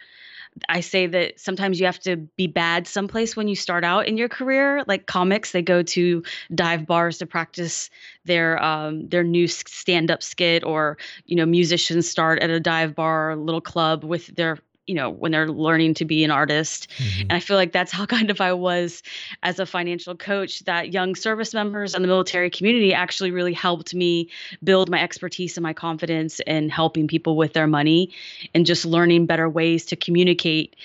I 0.67 0.79
say 0.81 1.05
that 1.07 1.39
sometimes 1.39 1.79
you 1.79 1.85
have 1.85 1.99
to 2.01 2.17
be 2.17 2.47
bad 2.47 2.87
someplace 2.87 3.35
when 3.35 3.47
you 3.47 3.55
start 3.55 3.83
out 3.83 4.07
in 4.07 4.17
your 4.17 4.29
career. 4.29 4.83
Like 4.87 5.05
comics, 5.05 5.51
they 5.51 5.61
go 5.61 5.83
to 5.83 6.23
dive 6.53 6.87
bars 6.87 7.19
to 7.19 7.25
practice 7.25 7.89
their 8.25 8.61
um, 8.63 9.07
their 9.09 9.23
new 9.23 9.47
stand 9.47 10.09
up 10.09 10.23
skit, 10.23 10.63
or 10.63 10.97
you 11.25 11.35
know, 11.35 11.45
musicians 11.45 12.09
start 12.09 12.39
at 12.39 12.49
a 12.49 12.59
dive 12.59 12.95
bar, 12.95 13.35
little 13.35 13.61
club 13.61 14.03
with 14.03 14.27
their 14.35 14.57
you 14.89 14.95
know 14.95 15.11
when 15.11 15.31
they're 15.31 15.47
learning 15.49 15.93
to 15.93 16.03
be 16.03 16.23
an 16.23 16.31
artist 16.31 16.89
mm-hmm. 16.97 17.21
and 17.21 17.33
i 17.33 17.39
feel 17.39 17.55
like 17.55 17.71
that's 17.71 17.91
how 17.91 18.05
kind 18.17 18.31
of 18.31 18.41
i 18.41 18.51
was 18.51 19.03
as 19.43 19.59
a 19.59 19.65
financial 19.65 20.15
coach 20.15 20.59
that 20.61 20.91
young 20.91 21.15
service 21.15 21.53
members 21.53 21.93
and 21.93 22.03
the 22.03 22.07
military 22.07 22.49
community 22.49 22.91
actually 22.91 23.29
really 23.29 23.53
helped 23.53 23.93
me 23.93 24.27
build 24.63 24.89
my 24.89 25.01
expertise 25.01 25.55
and 25.55 25.63
my 25.63 25.73
confidence 25.73 26.41
in 26.47 26.69
helping 26.69 27.07
people 27.07 27.37
with 27.37 27.53
their 27.53 27.67
money 27.67 28.11
and 28.55 28.65
just 28.65 28.83
learning 28.83 29.27
better 29.27 29.47
ways 29.47 29.85
to 29.85 29.95
communicate 29.95 30.75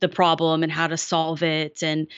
the 0.00 0.08
problem 0.08 0.64
and 0.64 0.72
how 0.72 0.88
to 0.88 0.96
solve 0.96 1.42
it 1.42 1.82
and 1.82 2.08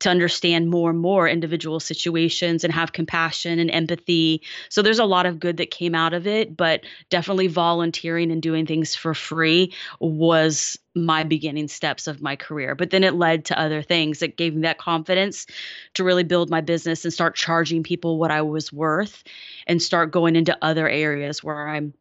to 0.00 0.08
understand 0.08 0.68
more 0.68 0.90
and 0.90 0.98
more 0.98 1.28
individual 1.28 1.78
situations 1.78 2.64
and 2.64 2.72
have 2.72 2.92
compassion 2.92 3.58
and 3.58 3.70
empathy. 3.70 4.42
So 4.68 4.82
there's 4.82 4.98
a 4.98 5.04
lot 5.04 5.26
of 5.26 5.38
good 5.38 5.58
that 5.58 5.70
came 5.70 5.94
out 5.94 6.12
of 6.12 6.26
it, 6.26 6.56
but 6.56 6.82
definitely 7.10 7.46
volunteering 7.46 8.30
and 8.32 8.42
doing 8.42 8.66
things 8.66 8.94
for 8.94 9.14
free 9.14 9.72
was 10.00 10.78
my 10.94 11.22
beginning 11.22 11.68
steps 11.68 12.06
of 12.06 12.20
my 12.20 12.34
career. 12.34 12.74
But 12.74 12.90
then 12.90 13.04
it 13.04 13.14
led 13.14 13.44
to 13.46 13.58
other 13.58 13.82
things 13.82 14.18
that 14.18 14.36
gave 14.36 14.54
me 14.54 14.62
that 14.62 14.78
confidence 14.78 15.46
to 15.94 16.04
really 16.04 16.24
build 16.24 16.50
my 16.50 16.60
business 16.60 17.04
and 17.04 17.12
start 17.12 17.36
charging 17.36 17.82
people 17.82 18.18
what 18.18 18.30
I 18.30 18.42
was 18.42 18.72
worth 18.72 19.22
and 19.66 19.82
start 19.82 20.10
going 20.10 20.34
into 20.34 20.56
other 20.62 20.88
areas 20.88 21.44
where 21.44 21.68
I'm 21.68 21.94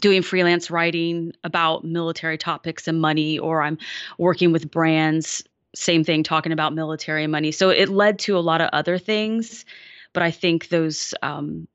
doing 0.00 0.22
freelance 0.22 0.70
writing 0.70 1.32
about 1.42 1.84
military 1.84 2.38
topics 2.38 2.86
and 2.86 3.00
money 3.00 3.38
or 3.38 3.62
I'm 3.62 3.78
working 4.18 4.52
with 4.52 4.70
brands 4.70 5.42
same 5.74 6.04
thing 6.04 6.22
talking 6.22 6.52
about 6.52 6.74
military 6.74 7.26
money. 7.26 7.52
So 7.52 7.70
it 7.70 7.88
led 7.88 8.20
to 8.20 8.38
a 8.38 8.40
lot 8.40 8.60
of 8.60 8.70
other 8.72 8.98
things, 8.98 9.64
but 10.12 10.22
I 10.22 10.30
think 10.30 10.68
those 10.68 11.14
um, 11.22 11.68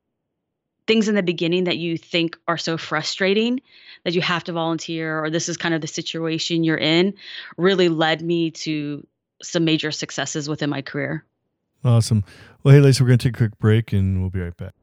things 0.87 1.07
in 1.07 1.15
the 1.15 1.23
beginning 1.23 1.65
that 1.65 1.77
you 1.77 1.97
think 1.97 2.37
are 2.47 2.57
so 2.57 2.77
frustrating 2.77 3.61
that 4.03 4.13
you 4.13 4.21
have 4.21 4.43
to 4.45 4.51
volunteer 4.51 5.23
or 5.23 5.29
this 5.29 5.47
is 5.47 5.57
kind 5.57 5.73
of 5.73 5.81
the 5.81 5.87
situation 5.87 6.63
you're 6.63 6.77
in 6.77 7.13
really 7.57 7.89
led 7.89 8.21
me 8.21 8.51
to 8.51 9.05
some 9.43 9.63
major 9.63 9.91
successes 9.91 10.49
within 10.49 10.69
my 10.69 10.81
career. 10.81 11.23
Awesome. 11.83 12.23
Well, 12.63 12.75
hey, 12.75 12.81
Lacey, 12.81 13.03
we're 13.03 13.07
going 13.07 13.19
to 13.19 13.29
take 13.29 13.35
a 13.35 13.37
quick 13.37 13.57
break 13.59 13.93
and 13.93 14.21
we'll 14.21 14.29
be 14.29 14.39
right 14.39 14.55
back. 14.57 14.73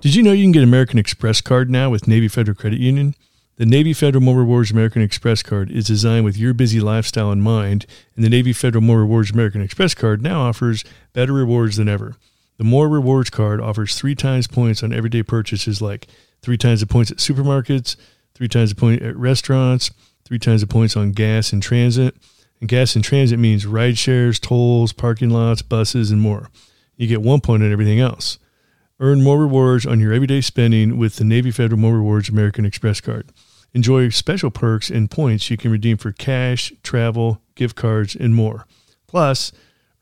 Did 0.00 0.14
you 0.14 0.22
know 0.22 0.32
you 0.32 0.44
can 0.44 0.52
get 0.52 0.62
American 0.62 0.98
Express 0.98 1.40
card 1.40 1.70
now 1.70 1.90
with 1.90 2.06
Navy 2.06 2.28
Federal 2.28 2.54
Credit 2.54 2.78
Union? 2.78 3.14
The 3.58 3.64
Navy 3.64 3.94
Federal 3.94 4.22
More 4.22 4.36
Rewards 4.36 4.70
American 4.70 5.00
Express 5.00 5.42
card 5.42 5.70
is 5.70 5.86
designed 5.86 6.26
with 6.26 6.36
your 6.36 6.52
busy 6.52 6.78
lifestyle 6.78 7.32
in 7.32 7.40
mind, 7.40 7.86
and 8.14 8.22
the 8.22 8.28
Navy 8.28 8.52
Federal 8.52 8.84
More 8.84 8.98
Rewards 8.98 9.30
American 9.30 9.62
Express 9.62 9.94
card 9.94 10.20
now 10.20 10.42
offers 10.42 10.84
better 11.14 11.32
rewards 11.32 11.78
than 11.78 11.88
ever. 11.88 12.16
The 12.58 12.64
More 12.64 12.86
Rewards 12.86 13.30
card 13.30 13.62
offers 13.62 13.96
three 13.96 14.14
times 14.14 14.46
points 14.46 14.82
on 14.82 14.92
everyday 14.92 15.22
purchases 15.22 15.80
like 15.80 16.06
three 16.42 16.58
times 16.58 16.80
the 16.80 16.86
points 16.86 17.10
at 17.10 17.16
supermarkets, 17.16 17.96
three 18.34 18.46
times 18.46 18.74
the 18.74 18.76
point 18.76 19.00
at 19.00 19.16
restaurants, 19.16 19.90
three 20.26 20.38
times 20.38 20.60
the 20.60 20.66
points 20.66 20.94
on 20.94 21.12
gas 21.12 21.50
and 21.50 21.62
transit. 21.62 22.14
And 22.60 22.68
gas 22.68 22.94
and 22.94 23.02
transit 23.02 23.38
means 23.38 23.64
ride 23.64 23.96
shares, 23.96 24.38
tolls, 24.38 24.92
parking 24.92 25.30
lots, 25.30 25.62
buses, 25.62 26.10
and 26.10 26.20
more. 26.20 26.50
You 26.98 27.06
get 27.06 27.22
one 27.22 27.40
point 27.40 27.62
on 27.62 27.72
everything 27.72 28.00
else. 28.00 28.38
Earn 29.00 29.22
more 29.22 29.38
rewards 29.38 29.86
on 29.86 29.98
your 30.00 30.12
everyday 30.12 30.42
spending 30.42 30.98
with 30.98 31.16
the 31.16 31.24
Navy 31.24 31.50
Federal 31.50 31.80
More 31.80 31.94
Rewards 31.94 32.28
American 32.28 32.66
Express 32.66 33.00
card. 33.00 33.30
Enjoy 33.76 34.08
special 34.08 34.50
perks 34.50 34.88
and 34.88 35.10
points 35.10 35.50
you 35.50 35.58
can 35.58 35.70
redeem 35.70 35.98
for 35.98 36.10
cash, 36.10 36.72
travel, 36.82 37.42
gift 37.56 37.76
cards, 37.76 38.16
and 38.16 38.34
more. 38.34 38.66
Plus, 39.06 39.52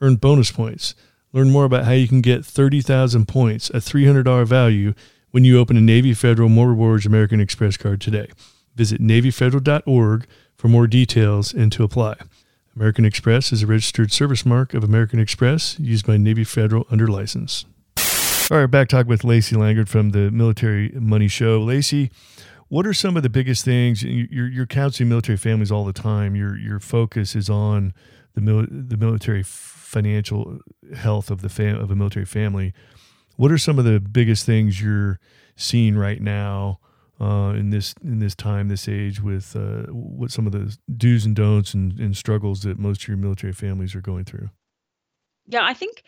earn 0.01 0.15
bonus 0.15 0.53
points. 0.53 0.95
Learn 1.33 1.51
more 1.51 1.65
about 1.65 1.85
how 1.85 1.91
you 1.91 2.07
can 2.07 2.21
get 2.21 2.47
30,000 2.47 3.27
points, 3.27 3.71
a 3.71 3.79
$300 3.79 4.47
value, 4.47 4.95
when 5.33 5.43
you 5.43 5.59
open 5.59 5.77
a 5.77 5.81
Navy 5.81 6.15
Federal 6.15 6.49
More 6.49 6.69
Rewards 6.69 7.05
American 7.05 7.41
Express 7.41 7.77
card 7.77 8.01
today. 8.01 8.29
Visit 8.77 9.01
NavyFederal.org 9.01 10.29
for 10.57 10.69
more 10.69 10.87
details 10.87 11.53
and 11.53 11.73
to 11.73 11.83
apply. 11.83 12.15
American 12.77 13.05
Express 13.05 13.53
is 13.53 13.65
a 13.65 13.67
registered 13.67 14.13
service 14.13 14.47
mark 14.47 14.73
of 14.73 14.85
American 14.85 15.19
Express 15.19 15.81
used 15.81 16.07
by 16.07 16.17
Navy 16.17 16.45
Federal 16.45 16.87
under 16.93 17.09
license. 17.09 17.65
All 18.53 18.59
right, 18.59 18.71
back 18.71 18.89
talk 18.89 19.09
with 19.09 19.25
Lacey 19.25 19.57
Langford 19.57 19.89
from 19.89 20.11
the 20.11 20.31
Military 20.31 20.91
Money 20.91 21.27
Show. 21.27 21.61
Lacey, 21.61 22.13
what 22.69 22.87
are 22.87 22.95
some 22.95 23.17
of 23.17 23.23
the 23.23 23.31
biggest 23.31 23.65
things 23.65 24.03
you're, 24.03 24.49
you're 24.49 24.67
counseling 24.67 25.09
military 25.09 25.39
families 25.39 25.71
all 25.71 25.85
the 25.85 25.93
time? 25.93 26.35
Your 26.35 26.57
your 26.57 26.81
focus 26.81 27.35
is 27.35 27.49
on 27.51 27.93
the 28.35 28.41
mil- 28.41 28.67
the 28.69 28.97
military 28.97 29.43
financial 29.43 30.59
health 30.95 31.31
of 31.31 31.41
the 31.41 31.49
fam- 31.49 31.81
of 31.81 31.91
a 31.91 31.97
military 31.97 32.27
family. 32.27 32.73
What 33.37 33.51
are 33.53 33.59
some 33.59 33.79
of 33.79 33.85
the 33.85 34.01
biggest 34.01 34.47
things 34.47 34.81
you're 34.81 35.19
seeing 35.57 35.97
right 35.97 36.21
now 36.21 36.81
uh, 37.21 37.55
in 37.57 37.71
this 37.71 37.95
in 38.03 38.19
this 38.19 38.35
time, 38.35 38.69
this 38.69 38.89
age, 38.89 39.21
with 39.21 39.55
uh, 39.57 39.85
what 39.93 40.31
some 40.31 40.47
of 40.47 40.53
the 40.53 40.77
do's 40.97 41.25
and 41.25 41.37
don'ts 41.37 41.75
and, 41.75 41.99
and 42.01 42.17
struggles 42.17 42.63
that 42.63 42.79
most 42.79 43.03
of 43.03 43.09
your 43.09 43.17
military 43.17 43.53
families 43.53 43.95
are 43.95 44.01
going 44.01 44.25
through? 44.25 44.51
Yeah, 45.47 45.65
I 45.65 45.75
think 45.75 46.03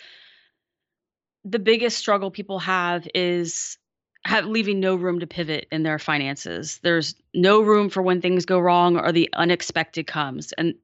the 1.45 1.59
biggest 1.59 1.99
struggle 1.99 2.31
people 2.31 2.59
have 2.61 3.07
is 3.15 3.79
have 4.27 4.47
leaving 4.47 4.81
no 4.81 4.97
room 4.97 5.21
to 5.21 5.27
pivot 5.27 5.67
in 5.71 5.83
their 5.83 5.99
finances. 5.99 6.81
There's 6.83 7.15
no 7.33 7.61
room 7.63 7.89
for 7.91 8.03
when 8.03 8.21
things 8.21 8.45
go 8.45 8.59
wrong 8.59 8.99
or 8.99 9.13
the 9.13 9.31
unexpected 9.33 10.07
comes. 10.07 10.53
And 10.53 10.75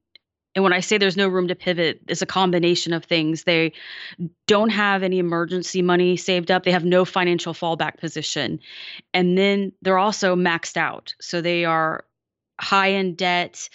and 0.55 0.63
when 0.63 0.75
I 0.75 0.81
say 0.81 0.99
there's 0.99 1.17
no 1.17 1.29
room 1.29 1.49
to 1.49 1.55
pivot, 1.55 2.01
it's 2.09 2.21
a 2.21 2.27
combination 2.27 2.93
of 2.93 3.05
things. 3.05 3.45
They 3.45 3.73
don't 4.47 4.69
have 4.69 5.03
any 5.03 5.19
emergency 5.19 5.81
money 5.81 6.19
saved 6.19 6.51
up. 6.51 6.63
They 6.63 6.73
have 6.73 6.85
no 6.85 7.07
financial 7.07 7.55
fallback 7.55 7.97
position. 7.97 8.61
And 9.15 9.39
then 9.39 9.73
they're 9.81 9.99
also 9.99 10.37
maxed 10.37 10.77
out. 10.77 11.15
So 11.23 11.41
they 11.41 11.65
are 11.65 12.05
high 12.61 12.89
in 12.89 13.15
debt. 13.15 13.71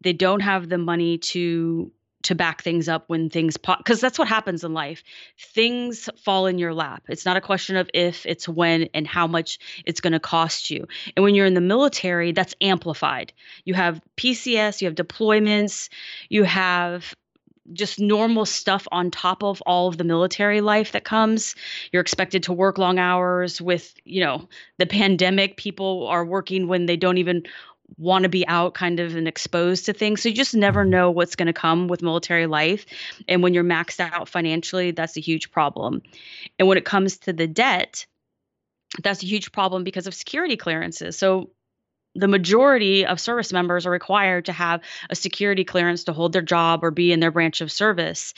They 0.00 0.14
don't 0.14 0.40
have 0.40 0.70
the 0.70 0.78
money 0.78 1.18
to 1.18 1.92
to 2.22 2.34
back 2.34 2.62
things 2.62 2.88
up 2.88 3.04
when 3.08 3.30
things 3.30 3.56
pop 3.56 3.78
because 3.78 4.00
that's 4.00 4.18
what 4.18 4.28
happens 4.28 4.64
in 4.64 4.74
life. 4.74 5.02
Things 5.38 6.08
fall 6.24 6.46
in 6.46 6.58
your 6.58 6.74
lap. 6.74 7.02
It's 7.08 7.24
not 7.24 7.36
a 7.36 7.40
question 7.40 7.76
of 7.76 7.90
if 7.94 8.26
it's 8.26 8.48
when 8.48 8.88
and 8.94 9.06
how 9.06 9.26
much 9.26 9.58
it's 9.84 10.00
going 10.00 10.12
to 10.12 10.20
cost 10.20 10.70
you. 10.70 10.86
And 11.16 11.22
when 11.22 11.34
you're 11.34 11.46
in 11.46 11.54
the 11.54 11.60
military 11.60 12.32
that's 12.32 12.54
amplified. 12.60 13.32
You 13.64 13.74
have 13.74 14.00
pcs 14.16 14.80
you 14.80 14.88
have 14.88 14.94
deployments 14.94 15.88
you 16.28 16.44
have 16.44 17.14
just 17.72 18.00
normal 18.00 18.44
stuff 18.44 18.86
on 18.90 19.10
top 19.10 19.42
of 19.42 19.62
all 19.62 19.88
of 19.88 19.96
the 19.96 20.04
military 20.04 20.60
life 20.60 20.92
that 20.92 21.04
comes. 21.04 21.54
You're 21.92 22.02
expected 22.02 22.44
to 22.44 22.52
work 22.52 22.78
long 22.78 22.98
hours 22.98 23.60
with 23.60 23.94
you 24.04 24.22
know 24.22 24.48
the 24.78 24.86
pandemic. 24.86 25.56
People 25.56 26.06
are 26.08 26.24
working 26.24 26.66
when 26.68 26.86
they 26.86 26.96
don't 26.96 27.18
even 27.18 27.44
want 27.96 28.24
to 28.24 28.28
be 28.28 28.46
out 28.46 28.74
kind 28.74 29.00
of 29.00 29.16
and 29.16 29.28
exposed 29.28 29.86
to 29.86 29.92
things. 29.92 30.22
So 30.22 30.28
you 30.28 30.34
just 30.34 30.54
never 30.54 30.84
know 30.84 31.10
what's 31.10 31.36
going 31.36 31.46
to 31.46 31.52
come 31.52 31.88
with 31.88 32.02
military 32.02 32.46
life. 32.46 32.86
And 33.28 33.42
when 33.42 33.54
you're 33.54 33.64
maxed 33.64 34.00
out 34.00 34.28
financially, 34.28 34.90
that's 34.90 35.16
a 35.16 35.20
huge 35.20 35.50
problem. 35.50 36.02
And 36.58 36.68
when 36.68 36.78
it 36.78 36.84
comes 36.84 37.18
to 37.18 37.32
the 37.32 37.46
debt, 37.46 38.06
that's 39.02 39.22
a 39.22 39.26
huge 39.26 39.52
problem 39.52 39.84
because 39.84 40.06
of 40.06 40.14
security 40.14 40.56
clearances. 40.56 41.16
So 41.16 41.50
the 42.14 42.28
majority 42.28 43.06
of 43.06 43.20
service 43.20 43.52
members 43.52 43.86
are 43.86 43.90
required 43.90 44.46
to 44.46 44.52
have 44.52 44.82
a 45.08 45.16
security 45.16 45.64
clearance 45.64 46.04
to 46.04 46.12
hold 46.12 46.32
their 46.32 46.42
job 46.42 46.84
or 46.84 46.90
be 46.90 47.12
in 47.12 47.20
their 47.20 47.30
branch 47.30 47.60
of 47.60 47.72
service. 47.72 48.34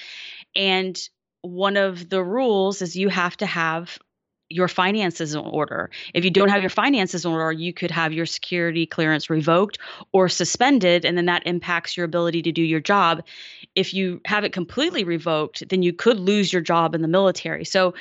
And 0.55 0.97
one 1.43 1.77
of 1.77 2.09
the 2.09 2.23
rules 2.23 2.83
is 2.83 2.97
you 2.97 3.09
have 3.09 3.37
to 3.39 3.47
have 3.47 3.99
your 4.55 4.69
finances 4.69 5.35
in 5.35 5.41
order. 5.41 5.91
If 6.15 6.25
you 6.25 6.31
don't 6.31 6.49
have 6.49 6.63
your 6.63 6.71
finances 6.71 7.25
in 7.25 7.33
order, 7.33 7.51
you 7.51 7.73
could 7.73 7.91
have 7.91 8.13
your 8.13 8.25
security 8.25 8.87
clearance 8.87 9.29
revoked 9.29 9.79
or 10.13 10.29
suspended, 10.29 11.05
and 11.05 11.19
then 11.19 11.27
that 11.27 11.45
impacts 11.45 11.97
your 11.97 12.05
ability 12.05 12.43
to 12.43 12.53
do 12.53 12.63
your 12.63 12.79
job. 12.79 13.25
If 13.75 13.93
you 13.93 14.21
have 14.25 14.45
it 14.45 14.53
completely 14.53 15.03
revoked, 15.03 15.69
then 15.69 15.83
you 15.83 15.93
could 15.93 16.21
lose 16.21 16.53
your 16.53 16.63
job 16.63 16.95
in 16.95 17.03
the 17.03 17.09
military. 17.09 17.65
So 17.65 17.95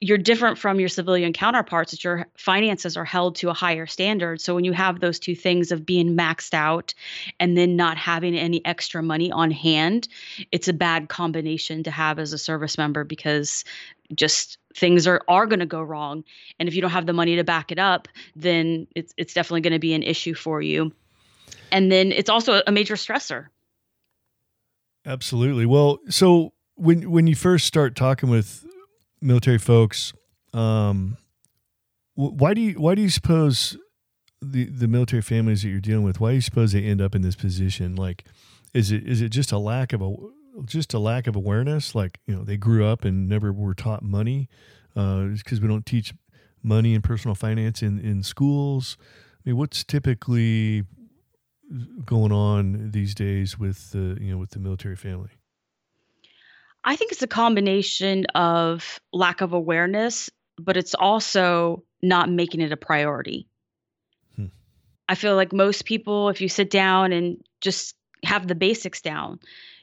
you're 0.00 0.16
different 0.16 0.58
from 0.58 0.78
your 0.78 0.88
civilian 0.88 1.32
counterparts 1.32 1.90
that 1.90 2.04
your 2.04 2.26
finances 2.36 2.96
are 2.96 3.04
held 3.04 3.34
to 3.36 3.50
a 3.50 3.52
higher 3.52 3.86
standard. 3.86 4.40
So 4.40 4.54
when 4.54 4.64
you 4.64 4.72
have 4.72 5.00
those 5.00 5.18
two 5.18 5.34
things 5.34 5.72
of 5.72 5.84
being 5.84 6.16
maxed 6.16 6.54
out 6.54 6.94
and 7.40 7.58
then 7.58 7.74
not 7.74 7.98
having 7.98 8.34
any 8.36 8.64
extra 8.64 9.02
money 9.02 9.30
on 9.32 9.50
hand, 9.50 10.06
it's 10.52 10.68
a 10.68 10.72
bad 10.72 11.08
combination 11.08 11.82
to 11.82 11.90
have 11.90 12.20
as 12.20 12.32
a 12.32 12.38
service 12.38 12.78
member 12.78 13.02
because 13.02 13.64
just 14.14 14.58
things 14.74 15.06
are 15.06 15.22
are 15.28 15.46
going 15.46 15.60
to 15.60 15.66
go 15.66 15.82
wrong. 15.82 16.24
And 16.58 16.68
if 16.68 16.74
you 16.74 16.82
don't 16.82 16.90
have 16.90 17.06
the 17.06 17.12
money 17.12 17.36
to 17.36 17.44
back 17.44 17.72
it 17.72 17.78
up 17.78 18.08
then 18.36 18.86
it's 18.94 19.12
it's 19.16 19.34
definitely 19.34 19.62
going 19.62 19.72
to 19.72 19.78
be 19.78 19.94
an 19.94 20.02
issue 20.02 20.34
for 20.34 20.60
you. 20.60 20.92
And 21.72 21.90
then 21.90 22.12
it's 22.12 22.30
also 22.30 22.62
a 22.66 22.72
major 22.72 22.94
stressor. 22.94 23.46
Absolutely. 25.06 25.66
Well 25.66 25.98
so 26.08 26.52
when 26.74 27.10
when 27.10 27.26
you 27.26 27.34
first 27.34 27.66
start 27.66 27.94
talking 27.94 28.30
with 28.30 28.66
military 29.20 29.58
folks 29.58 30.14
um 30.54 31.16
why 32.14 32.54
do 32.54 32.60
you 32.60 32.72
why 32.74 32.94
do 32.94 33.02
you 33.02 33.10
suppose 33.10 33.76
the 34.42 34.64
the 34.64 34.88
military 34.88 35.22
families 35.22 35.62
that 35.62 35.68
you're 35.68 35.80
dealing 35.80 36.04
with 36.04 36.20
why 36.20 36.30
do 36.30 36.34
you 36.36 36.40
suppose 36.40 36.72
they 36.72 36.82
end 36.82 37.00
up 37.00 37.14
in 37.14 37.22
this 37.22 37.36
position? 37.36 37.96
Like 37.96 38.24
is 38.72 38.92
it 38.92 39.06
is 39.06 39.20
it 39.20 39.30
just 39.30 39.52
a 39.52 39.58
lack 39.58 39.92
of 39.92 40.00
a 40.00 40.14
just 40.64 40.94
a 40.94 40.98
lack 40.98 41.26
of 41.26 41.36
awareness 41.36 41.94
like 41.94 42.20
you 42.26 42.34
know 42.34 42.42
they 42.42 42.56
grew 42.56 42.84
up 42.84 43.04
and 43.04 43.28
never 43.28 43.52
were 43.52 43.74
taught 43.74 44.02
money 44.02 44.48
uh 44.96 45.24
because 45.24 45.60
we 45.60 45.68
don't 45.68 45.86
teach 45.86 46.12
money 46.62 46.94
and 46.94 47.04
personal 47.04 47.34
finance 47.34 47.82
in 47.82 47.98
in 48.00 48.22
schools 48.22 48.96
i 49.00 49.48
mean 49.48 49.56
what's 49.56 49.84
typically 49.84 50.84
going 52.04 52.32
on 52.32 52.90
these 52.90 53.14
days 53.14 53.58
with 53.58 53.92
the 53.92 54.18
you 54.20 54.32
know 54.32 54.38
with 54.38 54.50
the 54.50 54.58
military 54.58 54.96
family 54.96 55.30
I 56.82 56.96
think 56.96 57.12
it's 57.12 57.22
a 57.22 57.28
combination 57.28 58.26
of 58.34 59.00
lack 59.12 59.40
of 59.40 59.52
awareness, 59.52 60.30
but 60.58 60.76
it's 60.76 60.94
also 60.94 61.84
not 62.02 62.30
making 62.30 62.60
it 62.60 62.72
a 62.72 62.76
priority. 62.76 63.46
Hmm. 64.36 64.46
I 65.08 65.14
feel 65.14 65.36
like 65.36 65.52
most 65.52 65.84
people, 65.84 66.30
if 66.30 66.40
you 66.40 66.48
sit 66.48 66.70
down 66.70 67.12
and 67.12 67.42
just 67.60 67.94
have 68.24 68.46
the 68.46 68.54
basics 68.54 69.02
down, 69.02 69.40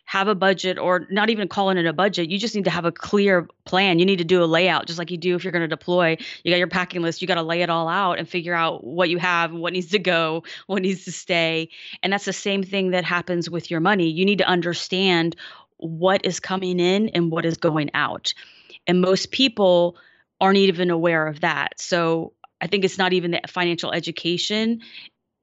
have 0.08 0.30
a 0.30 0.36
budget 0.36 0.80
or 0.80 1.06
not 1.10 1.30
even 1.30 1.50
calling 1.50 1.78
it 1.78 1.86
a 1.86 1.92
budget, 1.92 2.30
you 2.30 2.40
just 2.40 2.56
need 2.56 2.64
to 2.64 2.70
have 2.72 2.86
a 2.86 2.94
clear 2.94 3.46
plan. 3.66 4.00
You 4.00 4.06
need 4.06 4.20
to 4.20 4.24
do 4.24 4.42
a 4.42 4.46
layout, 4.46 4.88
just 4.88 4.98
like 4.98 5.12
you 5.12 5.18
do 5.18 5.36
if 5.36 5.44
you're 5.44 5.52
going 5.52 5.64
to 5.64 5.68
deploy. 5.68 6.16
You 6.44 6.52
got 6.52 6.58
your 6.58 6.68
packing 6.68 7.02
list, 7.02 7.22
you 7.22 7.28
got 7.28 7.36
to 7.36 7.44
lay 7.44 7.62
it 7.62 7.70
all 7.70 7.90
out 7.90 8.18
and 8.18 8.28
figure 8.28 8.54
out 8.54 8.86
what 8.86 9.10
you 9.10 9.18
have, 9.18 9.52
what 9.52 9.74
needs 9.74 9.88
to 9.88 10.00
go, 10.00 10.44
what 10.68 10.82
needs 10.82 11.04
to 11.06 11.12
stay. 11.12 11.70
And 12.02 12.14
that's 12.14 12.24
the 12.24 12.32
same 12.32 12.64
thing 12.64 12.92
that 12.92 13.04
happens 13.04 13.50
with 13.50 13.70
your 13.70 13.82
money. 13.82 14.08
You 14.08 14.24
need 14.24 14.38
to 14.38 14.48
understand 14.48 15.36
what 15.76 16.26
is 16.26 16.40
coming 16.40 16.80
in 16.80 17.10
and 17.10 17.30
what 17.30 17.46
is 17.46 17.58
going 17.58 17.92
out. 17.94 18.34
And 18.88 19.02
most 19.02 19.32
people 19.32 19.98
aren't 20.40 20.58
even 20.58 20.90
aware 20.90 21.28
of 21.28 21.42
that. 21.42 21.82
So 21.82 22.32
I 22.62 22.68
think 22.68 22.86
it's 22.86 22.98
not 22.98 23.12
even 23.12 23.32
that 23.32 23.50
financial 23.50 23.92
education 23.92 24.82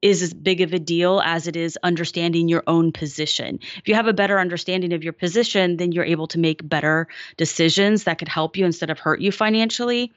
is 0.05 0.23
as 0.23 0.35
big 0.35 0.61
of 0.61 0.75
a 0.75 0.79
deal 0.79 1.23
as 1.25 1.47
it 1.47 1.57
is 1.57 1.79
understanding 1.83 2.47
your 2.47 2.63
own 2.67 2.93
position. 2.93 3.59
If 3.79 3.89
you 3.89 3.95
have 3.95 4.07
a 4.07 4.13
better 4.13 4.39
understanding 4.39 4.93
of 4.93 5.03
your 5.03 5.15
position, 5.15 5.79
then 5.79 5.93
you're 5.93 6.05
able 6.05 6.27
to 6.27 6.39
make 6.39 6.69
better 6.69 7.09
decisions 7.39 8.05
that 8.05 8.19
could 8.19 8.29
help 8.29 8.55
you 8.55 8.67
instead 8.67 8.91
of 8.91 8.99
hurt 8.99 9.23
you 9.23 9.33
financially. 9.33 10.13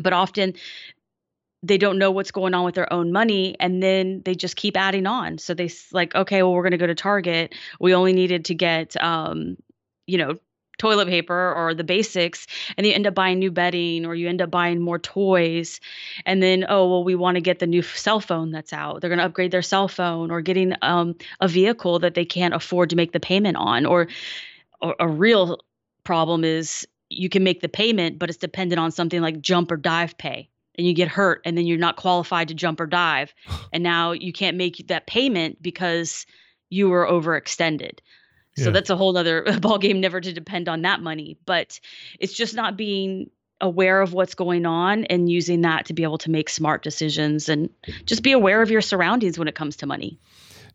But 0.00 0.14
often 0.14 0.54
they 1.62 1.76
don't 1.76 1.98
know 1.98 2.10
what's 2.10 2.30
going 2.30 2.54
on 2.54 2.64
with 2.64 2.74
their 2.74 2.90
own 2.90 3.12
money 3.12 3.54
and 3.60 3.82
then 3.82 4.22
they 4.24 4.34
just 4.34 4.56
keep 4.56 4.76
adding 4.76 5.06
on 5.06 5.38
so 5.38 5.54
they 5.54 5.70
like 5.92 6.12
okay 6.12 6.42
well 6.42 6.52
we're 6.52 6.62
going 6.62 6.72
to 6.72 6.76
go 6.76 6.88
to 6.88 6.94
target 6.94 7.54
we 7.78 7.94
only 7.94 8.12
needed 8.12 8.46
to 8.46 8.52
get 8.52 9.00
um 9.00 9.56
you 10.08 10.18
know 10.18 10.36
toilet 10.82 11.06
paper 11.06 11.54
or 11.56 11.74
the 11.74 11.84
basics 11.84 12.44
and 12.76 12.84
you 12.84 12.92
end 12.92 13.06
up 13.06 13.14
buying 13.14 13.38
new 13.38 13.52
bedding 13.52 14.04
or 14.04 14.16
you 14.16 14.28
end 14.28 14.42
up 14.42 14.50
buying 14.50 14.80
more 14.80 14.98
toys. 14.98 15.78
And 16.26 16.42
then 16.42 16.66
oh 16.68 16.88
well 16.88 17.04
we 17.04 17.14
want 17.14 17.36
to 17.36 17.40
get 17.40 17.60
the 17.60 17.68
new 17.68 17.82
cell 17.82 18.18
phone 18.18 18.50
that's 18.50 18.72
out. 18.72 19.00
They're 19.00 19.08
going 19.08 19.20
to 19.20 19.24
upgrade 19.24 19.52
their 19.52 19.62
cell 19.62 19.86
phone 19.86 20.32
or 20.32 20.40
getting 20.40 20.74
um, 20.82 21.14
a 21.40 21.46
vehicle 21.46 22.00
that 22.00 22.14
they 22.14 22.24
can't 22.24 22.52
afford 22.52 22.90
to 22.90 22.96
make 22.96 23.12
the 23.12 23.20
payment 23.20 23.56
on. 23.56 23.86
Or, 23.86 24.08
or 24.80 24.96
a 24.98 25.06
real 25.06 25.60
problem 26.02 26.42
is 26.42 26.84
you 27.10 27.28
can 27.28 27.44
make 27.44 27.60
the 27.60 27.68
payment 27.68 28.18
but 28.18 28.28
it's 28.28 28.38
dependent 28.38 28.80
on 28.80 28.90
something 28.90 29.22
like 29.22 29.40
jump 29.40 29.70
or 29.70 29.76
dive 29.76 30.18
pay. 30.18 30.48
And 30.76 30.84
you 30.84 30.94
get 30.94 31.06
hurt 31.06 31.42
and 31.44 31.56
then 31.56 31.64
you're 31.64 31.78
not 31.78 31.94
qualified 31.94 32.48
to 32.48 32.54
jump 32.54 32.80
or 32.80 32.86
dive. 32.86 33.32
And 33.72 33.84
now 33.84 34.10
you 34.10 34.32
can't 34.32 34.56
make 34.56 34.88
that 34.88 35.06
payment 35.06 35.62
because 35.62 36.26
you 36.70 36.88
were 36.88 37.06
overextended 37.06 38.00
yeah. 38.56 38.64
so 38.64 38.70
that's 38.70 38.90
a 38.90 38.96
whole 38.96 39.16
other 39.16 39.44
ball 39.60 39.78
game 39.78 40.00
never 40.00 40.20
to 40.20 40.32
depend 40.32 40.68
on 40.68 40.82
that 40.82 41.00
money 41.00 41.36
but 41.46 41.78
it's 42.20 42.32
just 42.32 42.54
not 42.54 42.76
being 42.76 43.30
aware 43.60 44.00
of 44.00 44.12
what's 44.12 44.34
going 44.34 44.66
on 44.66 45.04
and 45.04 45.30
using 45.30 45.60
that 45.60 45.86
to 45.86 45.92
be 45.92 46.02
able 46.02 46.18
to 46.18 46.30
make 46.30 46.48
smart 46.48 46.82
decisions 46.82 47.48
and 47.48 47.70
just 48.06 48.22
be 48.22 48.32
aware 48.32 48.60
of 48.60 48.70
your 48.70 48.80
surroundings 48.80 49.38
when 49.38 49.46
it 49.46 49.54
comes 49.54 49.76
to 49.76 49.86
money 49.86 50.18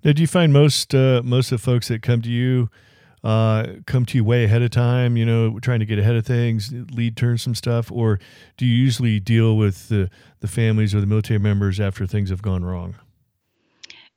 now 0.04 0.12
do 0.14 0.22
you 0.22 0.28
find 0.28 0.54
most 0.54 0.96
uh, 0.96 1.22
most 1.24 1.52
of 1.52 1.60
the 1.60 1.66
folks 1.66 1.88
that 1.90 2.02
come 2.02 2.22
to 2.22 2.30
you 2.30 2.70
uh, 3.24 3.74
come 3.86 4.06
to 4.06 4.18
you 4.18 4.24
way 4.24 4.44
ahead 4.44 4.62
of 4.62 4.72
time, 4.72 5.18
you 5.18 5.26
know, 5.26 5.60
trying 5.60 5.80
to 5.80 5.86
get 5.86 6.00
ahead 6.00 6.16
of 6.16 6.26
things, 6.26 6.72
lead 6.92 7.18
turn 7.18 7.38
some 7.38 7.56
stuff, 7.56 7.92
or 7.92 8.20
do 8.58 8.66
you 8.66 8.74
usually 8.74 9.20
deal 9.20 9.58
with 9.58 9.90
the, 9.90 10.10
the 10.40 10.48
families 10.48 10.94
or 10.94 11.02
the 11.02 11.08
military 11.08 11.40
members 11.40 11.80
after 11.80 12.06
things 12.06 12.30
have 12.30 12.42
gone 12.42 12.64
wrong? 12.64 12.96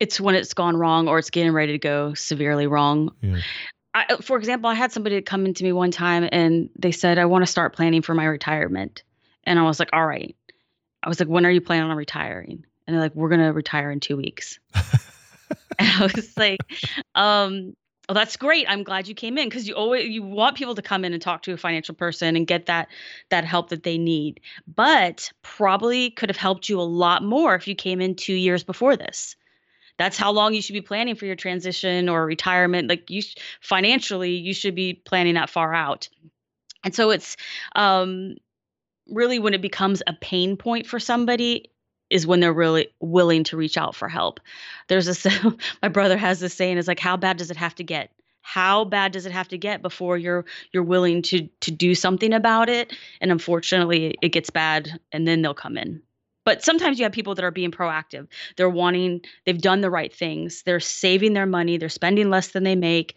It's 0.01 0.21
when 0.21 0.35
it's 0.35 0.55
gone 0.55 0.77
wrong 0.77 1.09
or 1.09 1.19
it's 1.19 1.31
getting 1.31 1.53
ready 1.53 1.73
to 1.73 1.79
go 1.79 2.15
severely 2.15 2.67
wrong. 2.67 3.15
Yeah. 3.21 3.39
I, 3.93 4.17
for 4.23 4.37
example, 4.37 4.71
I 4.71 4.75
had 4.75 4.93
somebody 4.93 5.21
come 5.21 5.47
into 5.47 5.65
me 5.65 5.73
one 5.73 5.91
time 5.91 6.29
and 6.31 6.71
they 6.79 6.93
said, 6.93 7.19
I 7.19 7.27
want 7.27 7.43
to 7.43 7.47
start 7.47 7.75
planning 7.75 8.03
for 8.03 8.15
my 8.15 8.25
retirement. 8.25 9.03
And 9.45 9.59
I 9.59 9.63
was 9.63 9.79
like, 9.79 9.91
all 9.93 10.07
right. 10.07 10.35
I 11.03 11.09
was 11.09 11.19
like, 11.19 11.29
when 11.29 11.45
are 11.45 11.51
you 11.51 11.61
planning 11.61 11.91
on 11.91 11.97
retiring? 11.97 12.65
And 12.87 12.95
they're 12.95 13.03
like, 13.03 13.15
we're 13.15 13.29
going 13.29 13.41
to 13.41 13.53
retire 13.53 13.91
in 13.91 14.01
two 14.01 14.17
weeks. 14.17 14.59
and 14.75 15.89
I 15.89 16.11
was 16.15 16.37
like, 16.37 16.61
um, 17.15 17.75
Oh, 18.11 18.13
that's 18.13 18.37
great. 18.37 18.67
I'm 18.69 18.83
glad 18.83 19.07
you 19.07 19.15
came 19.15 19.39
in 19.39 19.49
because 19.49 19.69
you 19.69 19.75
always 19.75 20.09
you 20.09 20.25
want 20.25 20.57
people 20.57 20.75
to 20.75 20.83
come 20.83 21.05
in 21.05 21.13
and 21.13 21.23
talk 21.23 21.43
to 21.43 21.53
a 21.53 21.57
financial 21.57 21.95
person 21.95 22.35
and 22.35 22.45
get 22.45 22.67
that 22.67 22.89
that 23.29 23.45
help 23.45 23.69
that 23.69 23.85
they 23.85 23.99
need. 23.99 24.41
But 24.67 25.31
probably 25.43 26.11
could 26.11 26.29
have 26.29 26.37
helped 26.37 26.69
you 26.69 26.81
a 26.81 26.83
lot 26.83 27.23
more 27.23 27.55
if 27.55 27.69
you 27.69 27.77
came 27.77 28.01
in 28.01 28.17
2 28.17 28.33
years 28.33 28.65
before 28.65 28.97
this. 28.97 29.37
That's 30.01 30.17
how 30.17 30.33
long 30.33 30.55
you 30.55 30.63
should 30.63 30.73
be 30.73 30.81
planning 30.81 31.15
for 31.15 31.27
your 31.27 31.37
transition 31.37 32.09
or 32.09 32.25
retirement. 32.25 32.89
Like 32.89 33.11
you 33.11 33.21
financially, 33.61 34.31
you 34.31 34.55
should 34.55 34.75
be 34.75 34.95
planning 34.95 35.35
that 35.35 35.51
far 35.51 35.75
out. 35.75 36.09
And 36.83 36.95
so 36.95 37.11
it's 37.11 37.37
um 37.77 38.37
really 39.11 39.39
when 39.39 39.53
it 39.53 39.61
becomes 39.61 40.03
a 40.07 40.15
pain 40.15 40.57
point 40.57 40.87
for 40.87 40.99
somebody 40.99 41.71
is 42.09 42.27
when 42.27 42.41
they're 42.41 42.51
really 42.51 42.89
willing 43.01 43.45
to 43.45 43.59
reach 43.59 43.77
out 43.77 43.95
for 43.95 44.09
help. 44.09 44.41
There's 44.89 45.07
a 45.27 45.31
my 45.83 45.89
brother 45.89 46.17
has 46.17 46.41
this 46.41 46.55
saying 46.55 46.79
is 46.79 46.89
like 46.89 46.99
how 46.99 47.19
bad 47.19 47.37
does 47.37 47.51
it 47.51 47.59
have 47.59 47.75
to 47.75 47.85
get? 47.85 48.11
How 48.41 48.87
bad 48.87 49.13
does 49.13 49.27
it 49.27 49.33
have 49.33 49.49
to 49.49 49.59
get 49.59 49.83
before 49.83 50.17
you're 50.17 50.47
you're 50.73 50.83
willing 50.83 51.21
to 51.25 51.47
to 51.61 51.71
do 51.71 51.95
something 51.95 52.33
about 52.33 52.71
it? 52.71 52.95
And 53.21 53.31
unfortunately, 53.31 54.15
it 54.23 54.31
gets 54.31 54.49
bad 54.49 54.99
and 55.13 55.29
then 55.29 55.43
they'll 55.43 55.53
come 55.53 55.77
in. 55.77 56.01
But 56.51 56.65
sometimes 56.65 56.99
you 56.99 57.05
have 57.05 57.13
people 57.13 57.37
that 57.37 57.45
are 57.45 57.53
being 57.53 57.71
proactive. 57.71 58.27
They're 58.57 58.69
wanting 58.69 59.21
they've 59.45 59.57
done 59.57 59.83
the 59.83 59.89
right 59.89 60.13
things. 60.13 60.65
They're 60.65 60.81
saving 60.81 61.33
their 61.33 61.47
money, 61.47 61.77
they're 61.77 61.89
spending 61.89 62.29
less 62.29 62.49
than 62.49 62.65
they 62.65 62.75
make, 62.75 63.15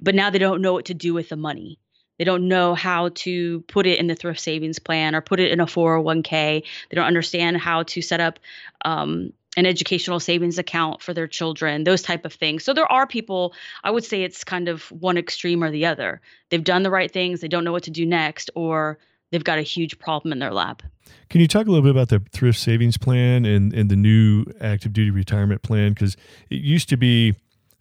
but 0.00 0.14
now 0.14 0.30
they 0.30 0.38
don't 0.38 0.62
know 0.62 0.72
what 0.72 0.86
to 0.86 0.94
do 0.94 1.12
with 1.12 1.28
the 1.28 1.36
money. 1.36 1.78
They 2.16 2.24
don't 2.24 2.48
know 2.48 2.74
how 2.74 3.10
to 3.16 3.60
put 3.68 3.86
it 3.86 3.98
in 3.98 4.06
the 4.06 4.14
thrift 4.14 4.40
savings 4.40 4.78
plan 4.78 5.14
or 5.14 5.20
put 5.20 5.40
it 5.40 5.52
in 5.52 5.60
a 5.60 5.66
401k. 5.66 6.62
They 6.62 6.94
don't 6.94 7.04
understand 7.04 7.58
how 7.58 7.82
to 7.82 8.00
set 8.00 8.20
up 8.20 8.38
um, 8.82 9.34
an 9.58 9.66
educational 9.66 10.18
savings 10.18 10.56
account 10.56 11.02
for 11.02 11.12
their 11.12 11.28
children, 11.28 11.84
those 11.84 12.00
type 12.00 12.24
of 12.24 12.32
things. 12.32 12.64
So 12.64 12.72
there 12.72 12.90
are 12.90 13.06
people, 13.06 13.52
I 13.84 13.90
would 13.90 14.04
say 14.06 14.22
it's 14.22 14.42
kind 14.42 14.70
of 14.70 14.84
one 14.90 15.18
extreme 15.18 15.62
or 15.62 15.70
the 15.70 15.84
other. 15.84 16.22
They've 16.48 16.64
done 16.64 16.82
the 16.82 16.90
right 16.90 17.12
things, 17.12 17.42
they 17.42 17.48
don't 17.48 17.64
know 17.64 17.72
what 17.72 17.82
to 17.82 17.90
do 17.90 18.06
next, 18.06 18.48
or 18.54 18.98
they've 19.30 19.44
got 19.44 19.58
a 19.58 19.62
huge 19.62 19.98
problem 19.98 20.32
in 20.32 20.38
their 20.38 20.52
lap. 20.52 20.82
Can 21.28 21.40
you 21.40 21.48
talk 21.48 21.66
a 21.66 21.70
little 21.70 21.82
bit 21.82 21.90
about 21.90 22.08
the 22.08 22.22
thrift 22.32 22.58
savings 22.58 22.96
plan 22.96 23.44
and, 23.44 23.72
and 23.72 23.90
the 23.90 23.96
new 23.96 24.44
active 24.60 24.92
duty 24.92 25.10
retirement 25.10 25.62
plan? 25.62 25.92
Because 25.92 26.16
it 26.50 26.60
used 26.60 26.88
to 26.88 26.96
be 26.96 27.34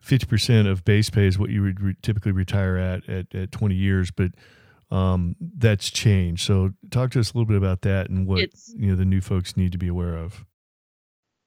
50% 0.04 0.70
of 0.70 0.86
base 0.86 1.10
pay 1.10 1.28
is 1.28 1.38
what 1.38 1.50
you 1.50 1.62
would 1.62 1.82
re- 1.82 1.96
typically 2.02 2.32
retire 2.32 2.78
at, 2.78 3.08
at 3.10 3.36
at 3.36 3.52
20 3.52 3.76
years, 3.76 4.12
but 4.12 4.32
um, 4.92 5.36
that's 5.40 5.90
changed. 5.90 6.46
So 6.46 6.72
talk 6.90 7.12
to 7.12 7.20
us 7.20 7.32
a 7.32 7.38
little 7.38 7.48
bit 7.48 7.58
about 7.58 7.82
that 7.82 8.10
and 8.10 8.26
what 8.26 8.40
it's, 8.40 8.74
you 8.76 8.90
know 8.90 8.96
the 8.96 9.06
new 9.06 9.22
folks 9.22 9.58
need 9.58 9.72
to 9.74 9.78
be 9.78 9.88
aware 9.88 10.16
of. 10.16 10.46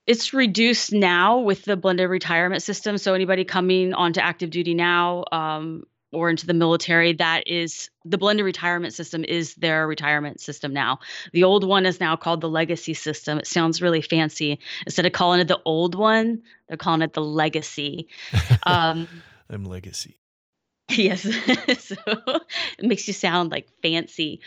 It's 0.07 0.33
reduced 0.33 0.93
now 0.93 1.39
with 1.39 1.65
the 1.65 1.77
blended 1.77 2.11
retirement 2.11 2.63
system. 2.63 2.99
So 2.99 3.15
anybody 3.15 3.45
coming 3.45 3.95
onto 3.95 4.21
active 4.21 4.51
duty 4.51 4.75
now, 4.75 5.25
um, 5.31 5.85
or 6.13 6.31
into 6.31 6.47
the 6.47 6.55
military 6.55 7.13
that 7.15 7.47
is 7.47 7.91
the 8.05 8.19
blended 8.19 8.45
retirement 8.45 8.95
system 8.95 9.25
is 9.25 9.55
their 9.57 9.87
retirement 9.87 10.41
system 10.41 10.73
now. 10.73 10.99
The 11.33 11.45
old 11.45 11.65
one 11.65 11.87
is 11.87 12.01
now 12.01 12.17
called 12.17 12.41
the 12.41 12.49
legacy 12.49 12.95
system. 12.95 13.39
It 13.39 13.47
sounds 13.47 13.81
really 13.81 14.03
fancy. 14.03 14.59
Instead 14.87 15.07
of 15.07 15.13
calling 15.13 15.41
it 15.41 15.49
the 15.49 15.61
old 15.65 15.95
one 15.95 16.43
they're 16.69 16.77
calling 16.77 17.03
it 17.03 17.13
the 17.13 17.23
legacy. 17.23 18.09
Um, 18.65 19.09
i'm 19.51 19.65
legacy. 19.65 20.19
Yes. 20.91 21.23
So 21.79 21.97
it 22.07 22.85
makes 22.85 23.07
you 23.09 23.15
sound 23.15 23.51
like 23.51 23.69
fancy. 23.83 24.41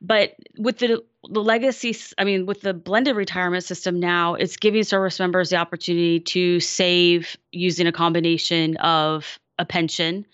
But 0.00 0.34
with 0.58 0.78
the 0.78 1.02
the 1.30 1.42
legacy 1.42 1.96
i 2.18 2.24
mean 2.24 2.46
with 2.46 2.62
the 2.62 2.74
blended 2.74 3.14
retirement 3.14 3.62
system 3.62 4.00
now 4.00 4.34
it's 4.34 4.56
giving 4.56 4.82
service 4.82 5.20
members 5.20 5.50
the 5.50 5.56
opportunity 5.56 6.18
to 6.18 6.58
save 6.58 7.36
using 7.52 7.86
a 7.86 7.92
combination 7.92 8.76
of 8.78 9.38
a 9.56 9.64
pension 9.64 10.26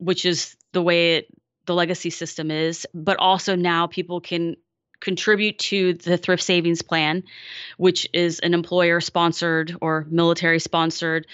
which 0.00 0.24
is 0.24 0.56
the 0.72 0.82
way 0.82 1.16
it, 1.16 1.28
the 1.66 1.74
legacy 1.74 2.10
system 2.10 2.50
is, 2.50 2.86
but 2.94 3.16
also 3.18 3.54
now 3.54 3.86
people 3.86 4.20
can 4.20 4.56
contribute 5.00 5.58
to 5.58 5.94
the 5.94 6.16
thrift 6.16 6.42
savings 6.42 6.82
plan, 6.82 7.22
which 7.78 8.06
is 8.12 8.38
an 8.40 8.54
employer 8.54 9.00
sponsored 9.00 9.76
or 9.80 10.06
military 10.10 10.58
sponsored 10.58 11.26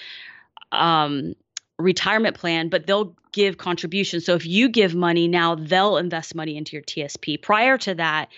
um, 0.72 1.34
retirement 1.78 2.36
plan, 2.36 2.68
but 2.68 2.86
they'll 2.86 3.16
give 3.32 3.58
contributions. 3.58 4.24
So 4.24 4.34
if 4.34 4.46
you 4.46 4.68
give 4.68 4.94
money 4.94 5.28
now, 5.28 5.54
they'll 5.54 5.98
invest 5.98 6.34
money 6.34 6.56
into 6.56 6.76
your 6.76 6.82
TSP. 6.82 7.40
Prior 7.40 7.76
to 7.78 7.94
that, 7.94 8.28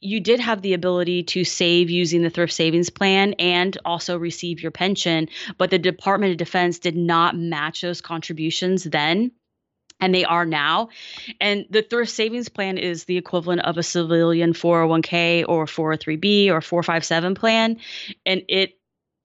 you 0.00 0.18
did 0.18 0.40
have 0.40 0.62
the 0.62 0.72
ability 0.72 1.24
to 1.24 1.44
save 1.44 1.90
using 1.90 2.22
the 2.22 2.30
thrift 2.30 2.54
savings 2.54 2.88
plan 2.88 3.34
and 3.34 3.76
also 3.84 4.16
receive 4.16 4.62
your 4.62 4.70
pension, 4.70 5.28
but 5.58 5.70
the 5.70 5.78
Department 5.78 6.32
of 6.32 6.38
Defense 6.38 6.78
did 6.78 6.96
not 6.96 7.36
match 7.36 7.82
those 7.82 8.00
contributions 8.00 8.84
then 8.84 9.30
and 10.00 10.14
they 10.14 10.24
are 10.24 10.46
now. 10.46 10.88
And 11.40 11.66
the 11.70 11.82
thrift 11.82 12.12
savings 12.12 12.48
plan 12.48 12.78
is 12.78 13.04
the 13.04 13.16
equivalent 13.16 13.62
of 13.62 13.78
a 13.78 13.82
civilian 13.82 14.52
401k 14.52 15.44
or 15.48 15.66
403b 15.66 16.48
or 16.50 16.60
457 16.60 17.34
plan. 17.34 17.78
And 18.26 18.42
it 18.48 18.78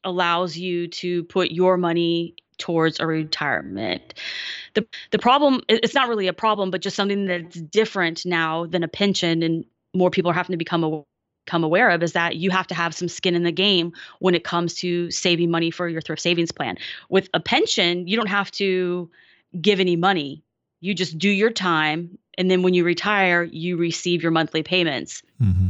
allows 0.04 0.58
you 0.58 0.88
to 0.88 1.24
put 1.26 1.52
your 1.52 1.78
money 1.78 2.36
towards 2.58 3.00
a 3.00 3.08
retirement. 3.08 4.14
The 4.76 4.88
the 5.12 5.20
problem 5.20 5.62
it's 5.68 5.94
not 5.94 6.08
really 6.08 6.28
a 6.28 6.34
problem, 6.34 6.72
but 6.72 6.82
just 6.82 6.96
something 6.96 7.26
that's 7.26 7.60
different 7.60 8.26
now 8.26 8.66
than 8.66 8.84
a 8.84 8.88
pension 8.88 9.44
and 9.44 9.66
more 9.94 10.10
people 10.10 10.32
are 10.32 10.36
having 10.36 10.54
to 10.54 10.58
become 10.58 10.84
aware 10.84 11.04
become 11.46 11.64
aware 11.64 11.92
of 11.92 12.02
is 12.02 12.14
that 12.14 12.36
you 12.36 12.50
have 12.50 12.68
to 12.68 12.74
have 12.76 12.94
some 12.96 13.08
skin 13.08 13.36
in 13.36 13.44
the 13.44 13.52
game 13.52 13.94
when 14.20 14.36
it 14.36 14.44
comes 14.44 14.74
to 14.74 15.10
saving 15.12 15.52
money 15.52 15.70
for 15.72 15.88
your 15.88 16.02
thrift 16.02 16.22
savings 16.22 16.52
plan. 16.52 16.76
With 17.10 17.30
a 17.34 17.40
pension, 17.40 18.08
you 18.08 18.18
don't 18.18 18.28
have 18.28 18.52
to 18.54 19.10
give 19.62 19.80
any 19.80 19.96
money 19.96 20.44
you 20.86 20.94
just 20.94 21.18
do 21.18 21.30
your 21.30 21.50
time 21.50 22.18
and 22.38 22.50
then 22.50 22.62
when 22.62 22.74
you 22.74 22.84
retire 22.84 23.44
you 23.44 23.76
receive 23.76 24.22
your 24.22 24.32
monthly 24.32 24.62
payments 24.62 25.24
mm-hmm. 25.42 25.68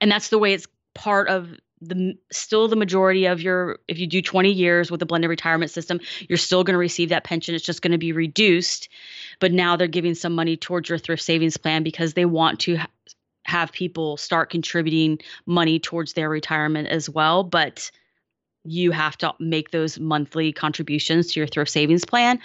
and 0.00 0.10
that's 0.10 0.28
the 0.28 0.38
way 0.38 0.54
it's 0.54 0.66
part 0.94 1.28
of 1.28 1.50
the 1.82 2.16
still 2.30 2.68
the 2.68 2.76
majority 2.76 3.26
of 3.26 3.42
your 3.42 3.78
if 3.88 3.98
you 3.98 4.06
do 4.06 4.22
20 4.22 4.50
years 4.50 4.90
with 4.90 5.00
the 5.00 5.06
blended 5.06 5.28
retirement 5.28 5.70
system 5.70 6.00
you're 6.28 6.38
still 6.38 6.64
going 6.64 6.74
to 6.74 6.78
receive 6.78 7.10
that 7.10 7.24
pension 7.24 7.54
it's 7.54 7.64
just 7.64 7.82
going 7.82 7.92
to 7.92 7.98
be 7.98 8.12
reduced 8.12 8.88
but 9.38 9.52
now 9.52 9.76
they're 9.76 9.86
giving 9.86 10.14
some 10.14 10.34
money 10.34 10.56
towards 10.56 10.88
your 10.88 10.98
thrift 10.98 11.22
savings 11.22 11.56
plan 11.56 11.82
because 11.82 12.14
they 12.14 12.24
want 12.24 12.60
to 12.60 12.76
ha- 12.76 12.88
have 13.44 13.72
people 13.72 14.16
start 14.16 14.48
contributing 14.48 15.18
money 15.44 15.78
towards 15.78 16.12
their 16.12 16.28
retirement 16.28 16.88
as 16.88 17.10
well 17.10 17.42
but 17.42 17.90
you 18.64 18.90
have 18.92 19.16
to 19.18 19.32
make 19.38 19.70
those 19.70 19.98
monthly 19.98 20.52
contributions 20.52 21.32
to 21.32 21.40
your 21.40 21.46
thrift 21.46 21.70
savings 21.70 22.04
plan 22.04 22.38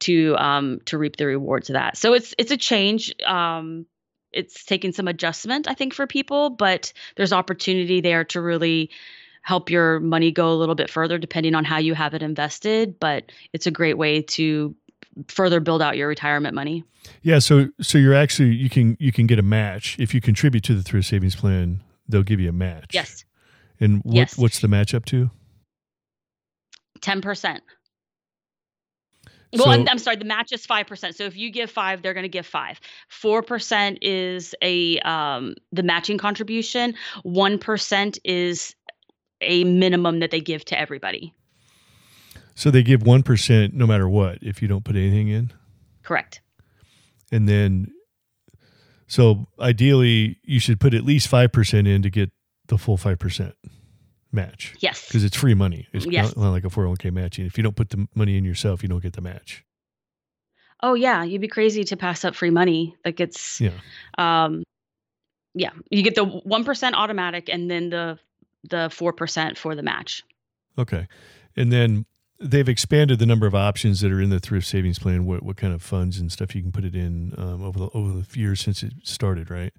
to 0.00 0.36
um, 0.36 0.80
to 0.86 0.98
reap 0.98 1.16
the 1.16 1.26
rewards 1.26 1.70
of 1.70 1.74
that. 1.74 1.96
So 1.96 2.12
it's 2.12 2.34
it's 2.38 2.50
a 2.50 2.56
change. 2.56 3.14
Um, 3.24 3.86
it's 4.32 4.64
taking 4.64 4.92
some 4.92 5.08
adjustment, 5.08 5.68
I 5.68 5.74
think, 5.74 5.92
for 5.92 6.06
people, 6.06 6.50
but 6.50 6.92
there's 7.16 7.32
opportunity 7.32 8.00
there 8.00 8.24
to 8.26 8.40
really 8.40 8.90
help 9.42 9.70
your 9.70 9.98
money 10.00 10.30
go 10.30 10.52
a 10.52 10.54
little 10.54 10.74
bit 10.74 10.90
further, 10.90 11.18
depending 11.18 11.54
on 11.54 11.64
how 11.64 11.78
you 11.78 11.94
have 11.94 12.14
it 12.14 12.22
invested. 12.22 13.00
But 13.00 13.32
it's 13.52 13.66
a 13.66 13.70
great 13.70 13.98
way 13.98 14.22
to 14.22 14.74
further 15.28 15.60
build 15.60 15.82
out 15.82 15.96
your 15.96 16.08
retirement 16.08 16.54
money. 16.54 16.84
Yeah, 17.22 17.38
so 17.38 17.68
so 17.80 17.98
you're 17.98 18.14
actually 18.14 18.54
you 18.54 18.68
can 18.68 18.96
you 19.00 19.12
can 19.12 19.26
get 19.26 19.38
a 19.38 19.42
match 19.42 19.96
if 19.98 20.14
you 20.14 20.20
contribute 20.20 20.64
to 20.64 20.74
the 20.74 20.82
thrift 20.82 21.08
savings 21.08 21.36
plan. 21.36 21.82
They'll 22.08 22.22
give 22.22 22.40
you 22.40 22.48
a 22.48 22.52
match. 22.52 22.90
Yes. 22.92 23.24
And 23.78 24.02
what 24.04 24.14
yes. 24.14 24.36
what's 24.36 24.60
the 24.60 24.68
match 24.68 24.94
up 24.94 25.04
to? 25.06 25.30
10%. 27.00 27.60
Well, 29.52 29.64
so, 29.64 29.70
I'm, 29.70 29.88
I'm, 29.88 29.98
sorry. 29.98 30.16
The 30.16 30.24
match 30.24 30.52
is 30.52 30.64
five 30.64 30.86
percent. 30.86 31.16
So 31.16 31.24
if 31.24 31.36
you 31.36 31.50
give 31.50 31.70
five, 31.70 32.02
they're 32.02 32.14
going 32.14 32.22
to 32.22 32.28
give 32.28 32.46
five. 32.46 32.80
Four 33.08 33.42
percent 33.42 33.98
is 34.00 34.54
a 34.62 35.00
um, 35.00 35.56
the 35.72 35.82
matching 35.82 36.18
contribution. 36.18 36.94
One 37.24 37.58
percent 37.58 38.18
is 38.24 38.76
a 39.40 39.64
minimum 39.64 40.20
that 40.20 40.30
they 40.30 40.40
give 40.40 40.64
to 40.66 40.78
everybody. 40.78 41.34
So 42.54 42.70
they 42.70 42.82
give 42.82 43.02
one 43.02 43.24
percent 43.24 43.74
no 43.74 43.86
matter 43.86 44.08
what 44.08 44.38
if 44.40 44.62
you 44.62 44.68
don't 44.68 44.84
put 44.84 44.94
anything 44.94 45.28
in. 45.28 45.52
Correct. 46.04 46.40
And 47.32 47.48
then, 47.48 47.88
so 49.08 49.46
ideally, 49.58 50.38
you 50.44 50.60
should 50.60 50.78
put 50.78 50.94
at 50.94 51.02
least 51.04 51.26
five 51.26 51.50
percent 51.50 51.88
in 51.88 52.02
to 52.02 52.10
get 52.10 52.30
the 52.68 52.78
full 52.78 52.96
five 52.96 53.18
percent 53.18 53.56
match. 54.32 54.74
Yes. 54.78 55.06
Because 55.06 55.24
it's 55.24 55.36
free 55.36 55.54
money. 55.54 55.86
It's 55.92 56.06
yes. 56.06 56.36
not 56.36 56.50
like 56.50 56.64
a 56.64 56.68
401k 56.68 57.12
matching. 57.12 57.46
If 57.46 57.56
you 57.56 57.62
don't 57.62 57.76
put 57.76 57.90
the 57.90 58.06
money 58.14 58.36
in 58.36 58.44
yourself, 58.44 58.82
you 58.82 58.88
don't 58.88 59.02
get 59.02 59.14
the 59.14 59.20
match. 59.20 59.64
Oh 60.82 60.94
yeah, 60.94 61.22
you'd 61.22 61.40
be 61.40 61.48
crazy 61.48 61.84
to 61.84 61.96
pass 61.96 62.24
up 62.24 62.34
free 62.34 62.50
money. 62.50 62.96
Like 63.04 63.20
it's 63.20 63.60
yeah. 63.60 63.72
Um 64.16 64.62
yeah, 65.54 65.70
you 65.90 66.02
get 66.02 66.14
the 66.14 66.24
1% 66.24 66.92
automatic 66.94 67.48
and 67.48 67.70
then 67.70 67.90
the 67.90 68.18
the 68.68 68.88
4% 68.88 69.58
for 69.58 69.74
the 69.74 69.82
match. 69.82 70.22
Okay. 70.78 71.08
And 71.56 71.72
then 71.72 72.06
they've 72.40 72.68
expanded 72.68 73.18
the 73.18 73.26
number 73.26 73.46
of 73.46 73.54
options 73.54 74.00
that 74.00 74.12
are 74.12 74.20
in 74.20 74.30
the 74.30 74.40
thrift 74.40 74.66
savings 74.66 74.98
plan. 74.98 75.26
What 75.26 75.42
what 75.42 75.56
kind 75.56 75.74
of 75.74 75.82
funds 75.82 76.18
and 76.18 76.32
stuff 76.32 76.54
you 76.54 76.62
can 76.62 76.72
put 76.72 76.84
it 76.84 76.94
in 76.94 77.34
um, 77.36 77.62
over 77.62 77.78
the 77.78 77.88
over 77.92 78.12
the 78.12 78.38
years 78.38 78.60
since 78.60 78.82
it 78.82 78.94
started, 79.02 79.50
right? 79.50 79.72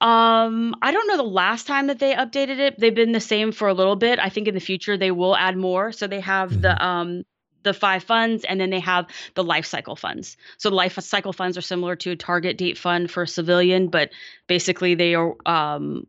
Um, 0.00 0.74
I 0.82 0.92
don't 0.92 1.08
know 1.08 1.16
the 1.16 1.22
last 1.22 1.66
time 1.66 1.88
that 1.88 1.98
they 1.98 2.14
updated 2.14 2.58
it. 2.58 2.78
They've 2.78 2.94
been 2.94 3.12
the 3.12 3.20
same 3.20 3.52
for 3.52 3.68
a 3.68 3.74
little 3.74 3.96
bit. 3.96 4.18
I 4.18 4.28
think 4.28 4.48
in 4.48 4.54
the 4.54 4.60
future 4.60 4.96
they 4.96 5.10
will 5.10 5.36
add 5.36 5.56
more. 5.56 5.92
So 5.92 6.06
they 6.06 6.20
have 6.20 6.50
mm-hmm. 6.50 6.60
the 6.62 6.84
um 6.84 7.24
the 7.62 7.74
five 7.74 8.02
funds 8.02 8.44
and 8.44 8.58
then 8.58 8.70
they 8.70 8.80
have 8.80 9.06
the 9.34 9.44
life 9.44 9.66
cycle 9.66 9.96
funds. 9.96 10.36
So 10.56 10.70
the 10.70 10.76
life 10.76 10.98
cycle 11.00 11.32
funds 11.32 11.58
are 11.58 11.62
similar 11.62 11.94
to 11.96 12.12
a 12.12 12.16
target 12.16 12.56
date 12.56 12.78
fund 12.78 13.10
for 13.10 13.24
a 13.24 13.28
civilian, 13.28 13.88
but 13.88 14.10
basically 14.46 14.94
they 14.94 15.14
are 15.14 15.34
um 15.46 16.06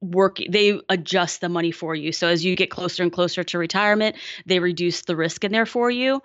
work 0.00 0.38
they 0.48 0.80
adjust 0.88 1.40
the 1.40 1.48
money 1.48 1.72
for 1.72 1.94
you. 1.94 2.12
So 2.12 2.28
as 2.28 2.44
you 2.44 2.56
get 2.56 2.70
closer 2.70 3.02
and 3.02 3.12
closer 3.12 3.44
to 3.44 3.58
retirement, 3.58 4.16
they 4.46 4.60
reduce 4.60 5.02
the 5.02 5.16
risk 5.16 5.44
in 5.44 5.52
there 5.52 5.66
for 5.66 5.90
you 5.90 6.22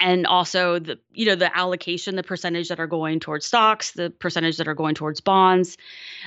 and 0.00 0.26
also 0.26 0.78
the 0.78 0.98
you 1.12 1.26
know 1.26 1.34
the 1.34 1.56
allocation 1.56 2.16
the 2.16 2.22
percentage 2.22 2.68
that 2.68 2.80
are 2.80 2.86
going 2.86 3.20
towards 3.20 3.46
stocks 3.46 3.92
the 3.92 4.10
percentage 4.10 4.56
that 4.56 4.68
are 4.68 4.74
going 4.74 4.94
towards 4.94 5.20
bonds. 5.20 5.76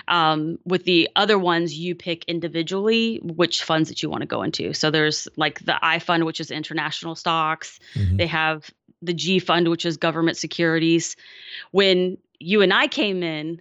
Um, 0.08 0.60
with 0.66 0.84
the 0.84 1.10
other 1.16 1.38
ones 1.38 1.78
you 1.78 1.96
pick 1.96 2.24
individually 2.26 3.20
which 3.24 3.64
funds 3.64 3.90
that 3.90 4.02
you 4.02 4.10
want 4.10 4.22
to 4.22 4.28
go 4.28 4.44
into. 4.44 4.74
So 4.74 4.92
there's 4.92 5.28
like 5.36 5.60
the 5.60 5.78
i 5.86 6.00
fund 6.00 6.26
which 6.26 6.40
is 6.40 6.52
international 6.52 7.16
stocks. 7.16 7.80
Mm-hmm. 7.96 8.18
they 8.18 8.28
have 8.28 8.70
the 9.02 9.14
g 9.14 9.40
fund 9.40 9.70
which 9.70 9.86
is 9.86 9.98
government 9.98 10.38
securities. 10.38 11.16
When 11.72 12.18
you 12.40 12.62
and 12.62 12.74
i 12.74 12.88
came 12.88 13.24
in 13.24 13.60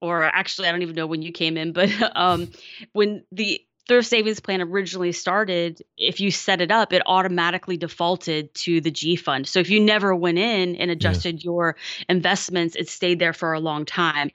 or 0.00 0.22
actually 0.22 0.68
i 0.68 0.72
don't 0.72 0.82
even 0.82 0.94
know 0.94 1.06
when 1.06 1.22
you 1.22 1.32
came 1.32 1.56
in 1.56 1.72
but 1.72 1.90
um, 2.16 2.50
when 2.92 3.24
the 3.32 3.60
thrift 3.88 4.08
savings 4.08 4.38
plan 4.38 4.60
originally 4.60 5.12
started, 5.12 5.82
if 5.96 6.20
you 6.20 6.30
set 6.30 6.60
it 6.60 6.70
up, 6.70 6.92
it 6.92 7.02
automatically 7.06 7.76
defaulted 7.76 8.54
to 8.54 8.80
the 8.80 8.90
G 8.90 9.16
fund. 9.16 9.48
So 9.48 9.58
if 9.58 9.70
you 9.70 9.80
never 9.80 10.14
went 10.14 10.38
in 10.38 10.76
and 10.76 10.90
adjusted 10.90 11.36
yeah. 11.42 11.48
your 11.48 11.76
investments, 12.08 12.76
it 12.76 12.88
stayed 12.88 13.18
there 13.18 13.32
for 13.32 13.54
a 13.54 13.60
long 13.60 13.86
time. 13.86 14.30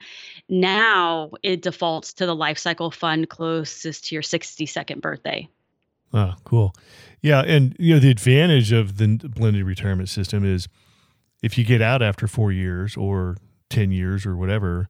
Now 0.50 1.32
it 1.44 1.62
defaults 1.62 2.14
to 2.14 2.26
the 2.26 2.36
life 2.36 2.58
cycle 2.58 2.92
fund 2.92 3.30
closest 3.30 4.06
to 4.06 4.16
your 4.16 4.24
62nd 4.24 5.00
birthday. 5.02 5.48
Oh, 6.12 6.34
cool. 6.44 6.76
Yeah, 7.22 7.42
and 7.42 7.76
you 7.80 7.94
know 7.94 8.00
the 8.00 8.12
advantage 8.12 8.72
of 8.72 8.98
the 8.98 9.08
blended 9.08 9.66
retirement 9.66 10.10
system 10.10 10.44
is 10.44 10.68
if 11.42 11.58
you 11.58 11.64
get 11.64 11.82
out 11.82 12.02
after 12.02 12.28
4 12.28 12.52
years 12.52 12.98
or 12.98 13.38
10 13.70 13.92
years 13.92 14.26
or 14.26 14.36
whatever, 14.36 14.90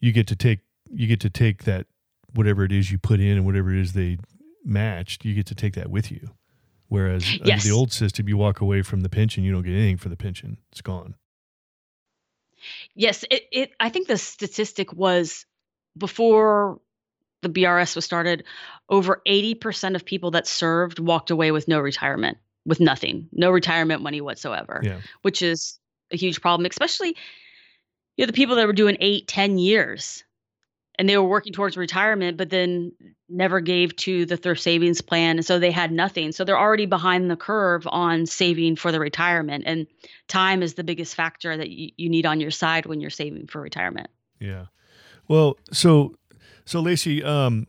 you 0.00 0.12
get 0.12 0.26
to 0.28 0.36
take 0.36 0.60
you 0.90 1.06
get 1.06 1.20
to 1.20 1.30
take 1.30 1.64
that 1.64 1.86
whatever 2.34 2.64
it 2.64 2.72
is 2.72 2.90
you 2.90 2.98
put 2.98 3.20
in 3.20 3.36
and 3.36 3.46
whatever 3.46 3.72
it 3.72 3.80
is 3.80 3.92
they 3.92 4.18
matched, 4.64 5.24
you 5.24 5.34
get 5.34 5.46
to 5.46 5.54
take 5.54 5.74
that 5.74 5.90
with 5.90 6.10
you. 6.10 6.30
Whereas 6.88 7.38
yes. 7.38 7.40
under 7.42 7.68
the 7.68 7.70
old 7.70 7.92
system, 7.92 8.28
you 8.28 8.36
walk 8.36 8.60
away 8.60 8.82
from 8.82 9.00
the 9.00 9.08
pension, 9.08 9.44
you 9.44 9.52
don't 9.52 9.62
get 9.62 9.72
anything 9.72 9.96
for 9.96 10.08
the 10.08 10.16
pension; 10.16 10.58
it's 10.72 10.80
gone. 10.80 11.14
Yes, 12.94 13.24
it. 13.30 13.44
it 13.52 13.70
I 13.78 13.90
think 13.90 14.08
the 14.08 14.18
statistic 14.18 14.92
was 14.92 15.46
before 15.96 16.80
the 17.42 17.48
BRS 17.48 17.94
was 17.94 18.04
started, 18.04 18.44
over 18.88 19.22
eighty 19.24 19.54
percent 19.54 19.94
of 19.94 20.04
people 20.04 20.32
that 20.32 20.48
served 20.48 20.98
walked 20.98 21.30
away 21.30 21.52
with 21.52 21.68
no 21.68 21.78
retirement, 21.78 22.38
with 22.66 22.80
nothing, 22.80 23.28
no 23.30 23.52
retirement 23.52 24.02
money 24.02 24.20
whatsoever. 24.20 24.80
Yeah. 24.82 25.00
which 25.22 25.42
is 25.42 25.78
a 26.10 26.16
huge 26.16 26.40
problem, 26.40 26.66
especially 26.68 27.16
you 28.16 28.24
know 28.24 28.26
the 28.26 28.32
people 28.32 28.56
that 28.56 28.66
were 28.66 28.72
doing 28.72 28.96
eight, 28.98 29.28
ten 29.28 29.58
years 29.58 30.24
and 31.00 31.08
they 31.08 31.16
were 31.16 31.26
working 31.26 31.52
towards 31.52 31.78
retirement 31.78 32.36
but 32.36 32.50
then 32.50 32.92
never 33.30 33.58
gave 33.58 33.96
to 33.96 34.26
the 34.26 34.36
thrift 34.36 34.60
savings 34.60 35.00
plan 35.00 35.38
and 35.38 35.46
so 35.46 35.58
they 35.58 35.70
had 35.70 35.90
nothing 35.90 36.30
so 36.30 36.44
they're 36.44 36.58
already 36.58 36.84
behind 36.84 37.30
the 37.30 37.36
curve 37.36 37.86
on 37.90 38.26
saving 38.26 38.76
for 38.76 38.92
the 38.92 39.00
retirement 39.00 39.64
and 39.66 39.86
time 40.28 40.62
is 40.62 40.74
the 40.74 40.84
biggest 40.84 41.14
factor 41.14 41.56
that 41.56 41.70
you, 41.70 41.90
you 41.96 42.10
need 42.10 42.26
on 42.26 42.38
your 42.38 42.50
side 42.50 42.84
when 42.84 43.00
you're 43.00 43.08
saving 43.08 43.46
for 43.46 43.62
retirement 43.62 44.08
yeah 44.38 44.66
well 45.26 45.56
so 45.72 46.14
so 46.66 46.80
lacey 46.80 47.24
um 47.24 47.66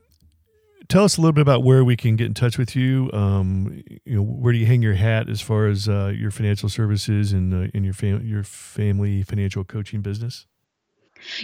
tell 0.90 1.06
us 1.06 1.18
a 1.18 1.22
little 1.22 1.32
bit 1.32 1.42
about 1.42 1.64
where 1.64 1.86
we 1.86 1.96
can 1.96 2.18
get 2.18 2.26
in 2.26 2.34
touch 2.34 2.58
with 2.58 2.76
you. 2.76 3.10
Um, 3.14 3.82
you 4.04 4.18
know, 4.18 4.22
where 4.22 4.52
do 4.52 4.60
you 4.60 4.66
hang 4.66 4.82
your 4.82 4.96
hat 4.96 5.30
as 5.30 5.40
far 5.40 5.68
as 5.68 5.88
uh, 5.88 6.12
your 6.14 6.32
financial 6.32 6.68
services 6.68 7.32
and 7.32 7.54
uh, 7.54 7.72
in 7.74 7.86
your 7.86 7.94
fam- 7.94 8.26
your 8.26 8.44
family 8.44 9.24
financial 9.24 9.64
coaching 9.64 10.02
business? 10.02 10.48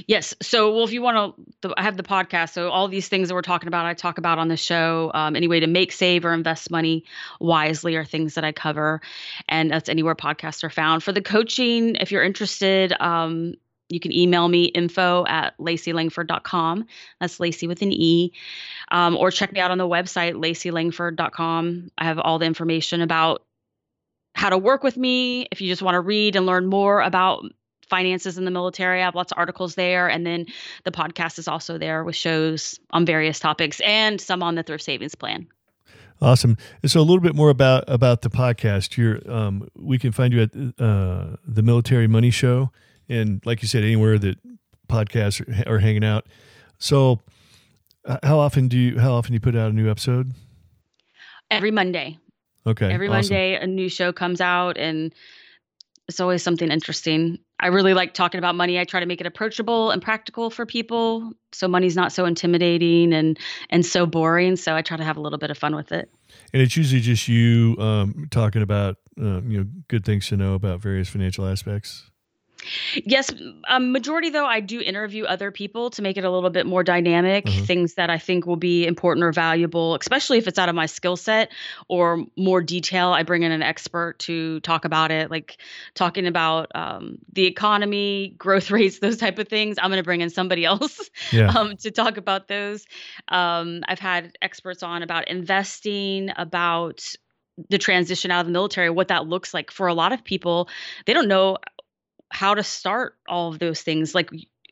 Yes. 0.07 0.35
So, 0.41 0.73
well, 0.73 0.83
if 0.83 0.91
you 0.91 1.01
want 1.01 1.35
to, 1.61 1.73
I 1.77 1.83
have 1.83 1.97
the 1.97 2.03
podcast. 2.03 2.53
So, 2.53 2.69
all 2.69 2.87
these 2.87 3.07
things 3.07 3.27
that 3.29 3.35
we're 3.35 3.41
talking 3.41 3.67
about, 3.67 3.85
I 3.85 3.93
talk 3.93 4.17
about 4.17 4.39
on 4.39 4.47
the 4.47 4.57
show. 4.57 5.11
Um, 5.13 5.35
any 5.35 5.47
way 5.47 5.59
to 5.59 5.67
make, 5.67 5.91
save, 5.91 6.25
or 6.25 6.33
invest 6.33 6.71
money 6.71 7.03
wisely 7.39 7.95
are 7.95 8.05
things 8.05 8.35
that 8.35 8.43
I 8.43 8.51
cover. 8.51 9.01
And 9.49 9.71
that's 9.71 9.89
anywhere 9.89 10.15
podcasts 10.15 10.63
are 10.63 10.69
found. 10.69 11.03
For 11.03 11.11
the 11.11 11.21
coaching, 11.21 11.95
if 11.95 12.11
you're 12.11 12.23
interested, 12.23 12.93
um, 12.99 13.53
you 13.89 13.99
can 13.99 14.11
email 14.11 14.47
me 14.47 14.65
info 14.65 15.25
at 15.27 15.57
laceylangford.com. 15.57 16.85
That's 17.19 17.39
Lacey 17.39 17.67
with 17.67 17.81
an 17.81 17.93
E. 17.93 18.33
Um, 18.89 19.15
or 19.15 19.31
check 19.31 19.53
me 19.53 19.59
out 19.59 19.71
on 19.71 19.77
the 19.77 19.87
website, 19.87 20.33
laceylangford.com. 20.33 21.91
I 21.97 22.03
have 22.03 22.19
all 22.19 22.39
the 22.39 22.45
information 22.45 23.01
about 23.01 23.43
how 24.35 24.49
to 24.49 24.57
work 24.57 24.83
with 24.83 24.97
me. 24.97 25.47
If 25.51 25.61
you 25.61 25.69
just 25.69 25.81
want 25.81 25.95
to 25.95 26.01
read 26.01 26.35
and 26.35 26.45
learn 26.45 26.67
more 26.67 27.01
about 27.01 27.45
finances 27.89 28.37
in 28.37 28.45
the 28.45 28.51
military, 28.51 29.01
I 29.01 29.05
have 29.05 29.15
lots 29.15 29.31
of 29.31 29.37
articles 29.37 29.75
there. 29.75 30.07
And 30.07 30.25
then 30.25 30.45
the 30.83 30.91
podcast 30.91 31.39
is 31.39 31.47
also 31.47 31.77
there 31.77 32.03
with 32.03 32.15
shows 32.15 32.79
on 32.91 33.05
various 33.05 33.39
topics 33.39 33.79
and 33.81 34.19
some 34.19 34.43
on 34.43 34.55
the 34.55 34.63
thrift 34.63 34.83
savings 34.83 35.15
plan. 35.15 35.47
Awesome. 36.21 36.57
And 36.81 36.89
so 36.89 36.99
a 36.99 37.01
little 37.01 37.19
bit 37.19 37.35
more 37.35 37.49
about 37.49 37.83
about 37.87 38.23
the 38.23 38.29
podcast. 38.29 38.97
You're 38.97 39.19
um, 39.31 39.67
we 39.75 39.99
can 39.99 40.11
find 40.11 40.33
you 40.33 40.41
at 40.41 40.55
uh, 40.83 41.35
the 41.45 41.61
Military 41.61 42.07
Money 42.07 42.31
Show, 42.31 42.71
and 43.07 43.39
like 43.45 43.61
you 43.61 43.67
said, 43.67 43.83
anywhere 43.83 44.17
that 44.17 44.37
podcasts 44.89 45.67
are, 45.67 45.75
are 45.75 45.77
hanging 45.77 46.03
out. 46.03 46.25
So, 46.79 47.21
uh, 48.05 48.17
how 48.23 48.39
often 48.39 48.67
do 48.67 48.79
you 48.79 48.99
how 48.99 49.13
often 49.13 49.31
do 49.31 49.33
you 49.35 49.39
put 49.39 49.55
out 49.55 49.69
a 49.69 49.75
new 49.75 49.91
episode? 49.91 50.33
Every 51.51 51.71
Monday. 51.71 52.17
Okay. 52.65 52.91
Every 52.91 53.07
awesome. 53.07 53.33
Monday, 53.35 53.55
a 53.55 53.67
new 53.67 53.87
show 53.87 54.11
comes 54.11 54.41
out, 54.41 54.75
and 54.77 55.13
it's 56.07 56.19
always 56.19 56.41
something 56.41 56.71
interesting. 56.71 57.39
I 57.59 57.67
really 57.67 57.93
like 57.93 58.13
talking 58.13 58.37
about 58.37 58.55
money. 58.55 58.79
I 58.79 58.85
try 58.85 58.99
to 58.99 59.05
make 59.05 59.19
it 59.19 59.27
approachable 59.27 59.91
and 59.91 60.01
practical 60.01 60.49
for 60.49 60.65
people, 60.65 61.33
so 61.51 61.67
money's 61.67 61.95
not 61.95 62.11
so 62.11 62.25
intimidating 62.25 63.13
and 63.13 63.37
and 63.69 63.85
so 63.85 64.05
boring. 64.05 64.55
So 64.55 64.75
I 64.75 64.81
try 64.81 64.97
to 64.97 65.03
have 65.03 65.17
a 65.17 65.21
little 65.21 65.39
bit 65.39 65.51
of 65.51 65.57
fun 65.57 65.75
with 65.75 65.91
it. 65.91 66.09
And 66.53 66.61
it's 66.61 66.77
usually 66.77 67.01
just 67.01 67.27
you 67.27 67.75
um, 67.79 68.27
talking 68.31 68.61
about 68.61 68.97
uh, 69.19 69.41
you 69.41 69.59
know 69.59 69.65
good 69.87 70.05
things 70.05 70.27
to 70.27 70.37
know 70.37 70.53
about 70.53 70.79
various 70.79 71.09
financial 71.09 71.45
aspects. 71.45 72.09
Yes, 73.05 73.31
um, 73.67 73.91
majority 73.91 74.29
though 74.29 74.45
I 74.45 74.59
do 74.59 74.81
interview 74.81 75.25
other 75.25 75.51
people 75.51 75.89
to 75.91 76.01
make 76.01 76.17
it 76.17 76.23
a 76.23 76.29
little 76.29 76.49
bit 76.49 76.65
more 76.65 76.83
dynamic. 76.83 77.45
Mm-hmm. 77.45 77.65
Things 77.65 77.93
that 77.95 78.09
I 78.09 78.17
think 78.17 78.45
will 78.45 78.55
be 78.57 78.85
important 78.85 79.23
or 79.23 79.31
valuable, 79.31 79.95
especially 79.95 80.37
if 80.37 80.47
it's 80.47 80.59
out 80.59 80.69
of 80.69 80.75
my 80.75 80.85
skill 80.85 81.15
set 81.15 81.51
or 81.87 82.25
more 82.35 82.61
detail. 82.61 83.09
I 83.09 83.23
bring 83.23 83.43
in 83.43 83.51
an 83.51 83.61
expert 83.61 84.19
to 84.19 84.59
talk 84.61 84.85
about 84.85 85.11
it, 85.11 85.29
like 85.29 85.57
talking 85.93 86.27
about 86.27 86.71
um, 86.75 87.19
the 87.31 87.45
economy, 87.45 88.35
growth 88.37 88.71
rates, 88.71 88.99
those 88.99 89.17
type 89.17 89.39
of 89.39 89.47
things. 89.47 89.77
I'm 89.81 89.89
going 89.89 90.01
to 90.01 90.03
bring 90.03 90.21
in 90.21 90.29
somebody 90.29 90.65
else 90.65 91.09
yeah. 91.31 91.49
um, 91.49 91.77
to 91.77 91.91
talk 91.91 92.17
about 92.17 92.47
those. 92.47 92.85
Um, 93.27 93.83
I've 93.87 93.99
had 93.99 94.37
experts 94.41 94.83
on 94.83 95.03
about 95.03 95.27
investing, 95.27 96.31
about 96.35 97.15
the 97.69 97.77
transition 97.77 98.29
out 98.29 98.41
of 98.41 98.45
the 98.45 98.51
military, 98.51 98.89
what 98.89 99.07
that 99.07 99.25
looks 99.25 99.53
like 99.53 99.71
for 99.71 99.87
a 99.87 99.93
lot 99.93 100.13
of 100.13 100.23
people. 100.23 100.69
They 101.05 101.13
don't 101.13 101.27
know 101.27 101.57
how 102.29 102.53
to 102.53 102.63
start 102.63 103.15
all 103.27 103.49
of 103.49 103.59
those 103.59 103.81
things 103.81 104.13
like 104.13 104.29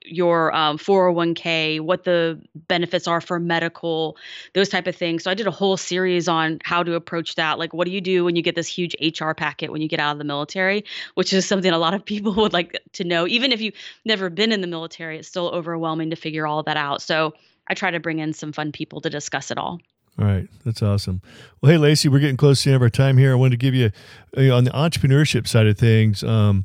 your 0.08 0.54
um, 0.54 0.78
401k 0.78 1.80
what 1.80 2.04
the 2.04 2.41
benefits 2.56 3.08
are 3.08 3.22
for 3.22 3.39
medical 3.39 4.18
those 4.54 4.70
type 4.70 4.88
of 4.88 4.96
things 4.96 5.24
so 5.24 5.32
i 5.32 5.34
did 5.34 5.48
a 5.48 5.52
whole 5.52 5.78
series 5.78 6.28
on 6.28 6.60
how 6.63 6.84
to 6.84 6.94
approach 6.94 7.36
that 7.36 7.58
like 7.58 7.74
what 7.74 7.86
do 7.86 7.91
you 7.91 8.02
do 8.02 8.24
when 8.24 8.36
you 8.36 8.41
get 8.41 8.56
this 8.56 8.68
huge 8.68 8.96
hr 9.20 9.32
packet 9.32 9.72
when 9.72 9.82
you 9.82 9.88
get 9.88 10.00
out 10.00 10.12
of 10.12 10.18
the 10.18 10.24
military 10.24 10.86
which 11.15 11.34
is 11.34 11.46
something 11.46 11.72
a 11.72 11.78
lot 11.78 11.94
of 11.94 12.06
people 12.13 12.34
would 12.36 12.54
like 12.54 12.80
to 12.94 13.04
know 13.04 13.28
even 13.28 13.52
if 13.52 13.62
you've 13.62 13.76
never 14.06 14.30
been 14.30 14.52
in 14.52 14.62
the 14.62 14.68
military 14.68 15.18
it's 15.18 15.28
still 15.28 15.50
overwhelming 15.50 16.10
to 16.10 16.15
figure 16.15 16.46
all 16.46 16.62
that 16.63 16.78
out 16.78 17.02
so 17.02 17.34
i 17.68 17.74
try 17.74 17.91
to 17.91 18.00
bring 18.00 18.20
in 18.20 18.34
some 18.34 18.52
fun 18.52 18.72
people 18.72 19.02
to 19.02 19.10
discuss 19.10 19.52
it 19.52 19.58
all 19.58 19.80
all 20.18 20.24
right, 20.24 20.48
that's 20.63 20.82
awesome. 20.82 21.22
Well, 21.60 21.74
hey, 21.74 21.78
Lacey, 21.78 22.08
we're 22.08 22.20
getting 22.20 22.38
close 22.38 22.63
to 22.63 22.70
the 22.70 22.74
end 22.74 22.76
of 22.78 22.82
our 22.84 22.89
time 22.89 23.18
here. 23.18 23.34
I 23.34 23.36
wanted 23.36 23.52
to 23.52 23.58
give 23.58 23.76
you, 23.76 23.91
you 24.38 24.48
know, 24.48 24.56
on 24.56 24.63
the 24.63 24.72
entrepreneurship 24.72 25.46
side 25.46 25.68
of 25.68 25.78
things. 25.78 26.24
Um, 26.24 26.63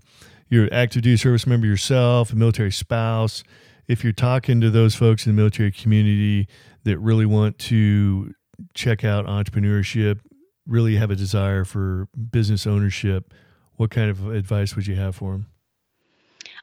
you're 0.50 0.64
an 0.64 0.72
active 0.72 1.02
duty 1.02 1.16
service 1.16 1.46
member 1.46 1.66
yourself, 1.66 2.32
a 2.32 2.36
military 2.36 2.72
spouse, 2.72 3.42
if 3.86 4.04
you're 4.04 4.12
talking 4.12 4.60
to 4.60 4.70
those 4.70 4.94
folks 4.94 5.26
in 5.26 5.34
the 5.34 5.36
military 5.36 5.72
community 5.72 6.46
that 6.84 6.98
really 6.98 7.26
want 7.26 7.58
to 7.58 8.34
check 8.74 9.04
out 9.04 9.26
entrepreneurship, 9.26 10.20
really 10.66 10.96
have 10.96 11.10
a 11.10 11.16
desire 11.16 11.64
for 11.64 12.06
business 12.30 12.66
ownership, 12.66 13.32
what 13.74 13.90
kind 13.90 14.10
of 14.10 14.28
advice 14.28 14.76
would 14.76 14.86
you 14.86 14.94
have 14.94 15.16
for 15.16 15.32
them? 15.32 15.46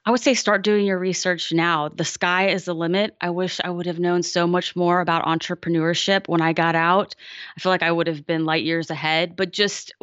I 0.08 0.10
would 0.10 0.22
say 0.22 0.36
start 0.36 0.64
doing 0.64 0.86
your 0.86 0.98
research 0.98 1.52
now. 1.52 1.90
The 1.90 2.06
sky 2.06 2.48
is 2.48 2.64
the 2.64 2.74
limit. 2.74 3.18
I 3.20 3.32
wish 3.32 3.60
I 3.62 3.70
would 3.70 3.88
have 3.88 4.00
known 4.00 4.24
so 4.24 4.48
much 4.48 4.74
more 4.74 5.02
about 5.02 5.26
entrepreneurship 5.26 6.30
when 6.30 6.42
I 6.42 6.54
got 6.54 6.76
out. 6.76 7.14
I 7.58 7.60
feel 7.60 7.74
like 7.74 7.84
I 7.84 7.92
would 7.92 8.08
have 8.08 8.26
been 8.26 8.46
light 8.46 8.64
years 8.64 8.90
ahead, 8.90 9.36
but 9.36 9.52
just 9.52 9.94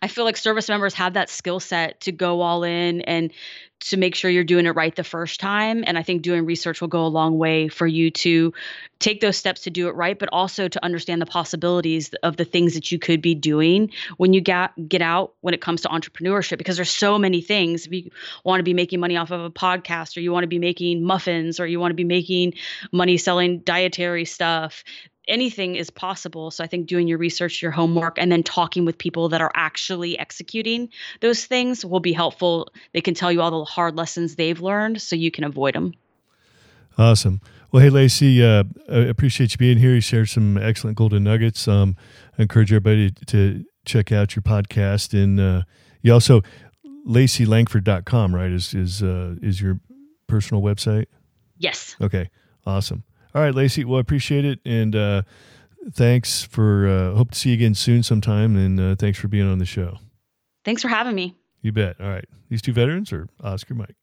I 0.00 0.08
feel 0.08 0.24
like 0.24 0.38
service 0.38 0.70
members 0.70 0.94
have 0.94 1.12
that 1.14 1.28
skill 1.28 1.60
set 1.60 2.00
to 2.00 2.12
go 2.12 2.40
all 2.40 2.64
in 2.64 3.02
and 3.02 3.30
to 3.90 3.96
make 3.96 4.14
sure 4.14 4.30
you're 4.30 4.44
doing 4.44 4.66
it 4.66 4.70
right 4.70 4.94
the 4.94 5.04
first 5.04 5.40
time. 5.40 5.84
And 5.86 5.98
I 5.98 6.02
think 6.02 6.22
doing 6.22 6.46
research 6.46 6.80
will 6.80 6.88
go 6.88 7.04
a 7.04 7.08
long 7.08 7.38
way 7.38 7.68
for 7.68 7.86
you 7.86 8.10
to 8.10 8.52
take 8.98 9.20
those 9.20 9.36
steps 9.36 9.62
to 9.62 9.70
do 9.70 9.88
it 9.88 9.94
right, 9.94 10.18
but 10.18 10.28
also 10.32 10.68
to 10.68 10.84
understand 10.84 11.20
the 11.20 11.26
possibilities 11.26 12.12
of 12.22 12.36
the 12.36 12.44
things 12.44 12.74
that 12.74 12.92
you 12.92 12.98
could 12.98 13.20
be 13.20 13.34
doing 13.34 13.90
when 14.16 14.32
you 14.32 14.40
get 14.40 14.70
get 14.88 15.02
out 15.02 15.34
when 15.40 15.54
it 15.54 15.60
comes 15.60 15.82
to 15.82 15.88
entrepreneurship. 15.88 16.58
Because 16.58 16.76
there's 16.76 16.90
so 16.90 17.18
many 17.18 17.40
things. 17.40 17.86
If 17.86 17.92
you 17.92 18.10
want 18.44 18.60
to 18.60 18.64
be 18.64 18.74
making 18.74 19.00
money 19.00 19.16
off 19.16 19.30
of 19.30 19.40
a 19.40 19.50
podcast, 19.50 20.16
or 20.16 20.20
you 20.20 20.32
want 20.32 20.44
to 20.44 20.48
be 20.48 20.58
making 20.58 21.02
muffins, 21.04 21.58
or 21.58 21.66
you 21.66 21.80
want 21.80 21.90
to 21.90 21.96
be 21.96 22.04
making 22.04 22.54
money 22.92 23.16
selling 23.16 23.60
dietary 23.60 24.24
stuff, 24.24 24.84
anything 25.32 25.74
is 25.74 25.90
possible. 25.90 26.50
So 26.50 26.62
I 26.62 26.66
think 26.66 26.86
doing 26.86 27.08
your 27.08 27.18
research, 27.18 27.62
your 27.62 27.70
homework, 27.70 28.18
and 28.18 28.30
then 28.30 28.42
talking 28.42 28.84
with 28.84 28.98
people 28.98 29.30
that 29.30 29.40
are 29.40 29.50
actually 29.54 30.18
executing 30.18 30.90
those 31.20 31.46
things 31.46 31.84
will 31.84 32.00
be 32.00 32.12
helpful. 32.12 32.68
They 32.92 33.00
can 33.00 33.14
tell 33.14 33.32
you 33.32 33.40
all 33.40 33.50
the 33.50 33.64
hard 33.64 33.96
lessons 33.96 34.36
they've 34.36 34.60
learned 34.60 35.00
so 35.00 35.16
you 35.16 35.30
can 35.30 35.44
avoid 35.44 35.74
them. 35.74 35.94
Awesome. 36.98 37.40
Well, 37.72 37.82
hey, 37.82 37.88
Lacey, 37.88 38.44
uh, 38.44 38.64
I 38.90 38.98
appreciate 38.98 39.52
you 39.52 39.58
being 39.58 39.78
here. 39.78 39.94
You 39.94 40.02
shared 40.02 40.28
some 40.28 40.58
excellent 40.58 40.98
golden 40.98 41.24
nuggets. 41.24 41.66
Um, 41.66 41.96
I 42.38 42.42
encourage 42.42 42.70
everybody 42.70 43.12
to 43.28 43.64
check 43.86 44.12
out 44.12 44.36
your 44.36 44.42
podcast. 44.42 45.14
And 45.14 45.40
uh, 45.40 45.62
you 46.02 46.12
also, 46.12 46.42
laceylangford.com, 47.08 48.34
right, 48.34 48.50
is, 48.50 48.74
is, 48.74 49.02
uh, 49.02 49.36
is 49.40 49.62
your 49.62 49.80
personal 50.26 50.62
website? 50.62 51.06
Yes. 51.56 51.96
Okay. 52.02 52.28
Awesome. 52.66 53.04
All 53.34 53.42
right, 53.42 53.54
Lacey. 53.54 53.84
Well, 53.84 53.98
I 53.98 54.00
appreciate 54.00 54.44
it, 54.44 54.60
and 54.64 54.94
uh, 54.94 55.22
thanks 55.92 56.42
for. 56.42 56.86
Uh, 56.86 57.16
hope 57.16 57.30
to 57.30 57.38
see 57.38 57.50
you 57.50 57.54
again 57.54 57.74
soon, 57.74 58.02
sometime, 58.02 58.56
and 58.56 58.78
uh, 58.78 58.94
thanks 58.96 59.18
for 59.18 59.28
being 59.28 59.48
on 59.48 59.58
the 59.58 59.64
show. 59.64 59.98
Thanks 60.64 60.82
for 60.82 60.88
having 60.88 61.14
me. 61.14 61.34
You 61.62 61.72
bet. 61.72 61.96
All 62.00 62.08
right, 62.08 62.26
these 62.48 62.60
two 62.62 62.72
veterans 62.72 63.12
are 63.12 63.28
Oscar 63.42 63.74
Mike. 63.74 63.96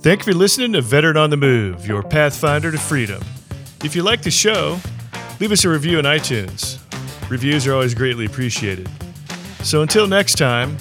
Thank 0.00 0.20
you 0.20 0.32
for 0.32 0.38
listening 0.38 0.72
to 0.74 0.82
Veteran 0.82 1.16
on 1.16 1.30
the 1.30 1.36
Move, 1.36 1.86
your 1.86 2.02
pathfinder 2.02 2.70
to 2.70 2.78
freedom. 2.78 3.22
If 3.82 3.96
you 3.96 4.02
like 4.02 4.22
the 4.22 4.30
show, 4.30 4.78
leave 5.40 5.52
us 5.52 5.64
a 5.64 5.68
review 5.68 5.98
on 5.98 6.04
iTunes. 6.04 6.78
Reviews 7.30 7.66
are 7.66 7.72
always 7.72 7.94
greatly 7.94 8.26
appreciated. 8.26 8.88
So 9.62 9.82
until 9.82 10.06
next 10.06 10.34
time, 10.34 10.76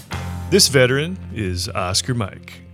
this 0.51 0.67
veteran 0.67 1.17
is 1.33 1.69
Oscar 1.69 2.13
Mike. 2.13 2.64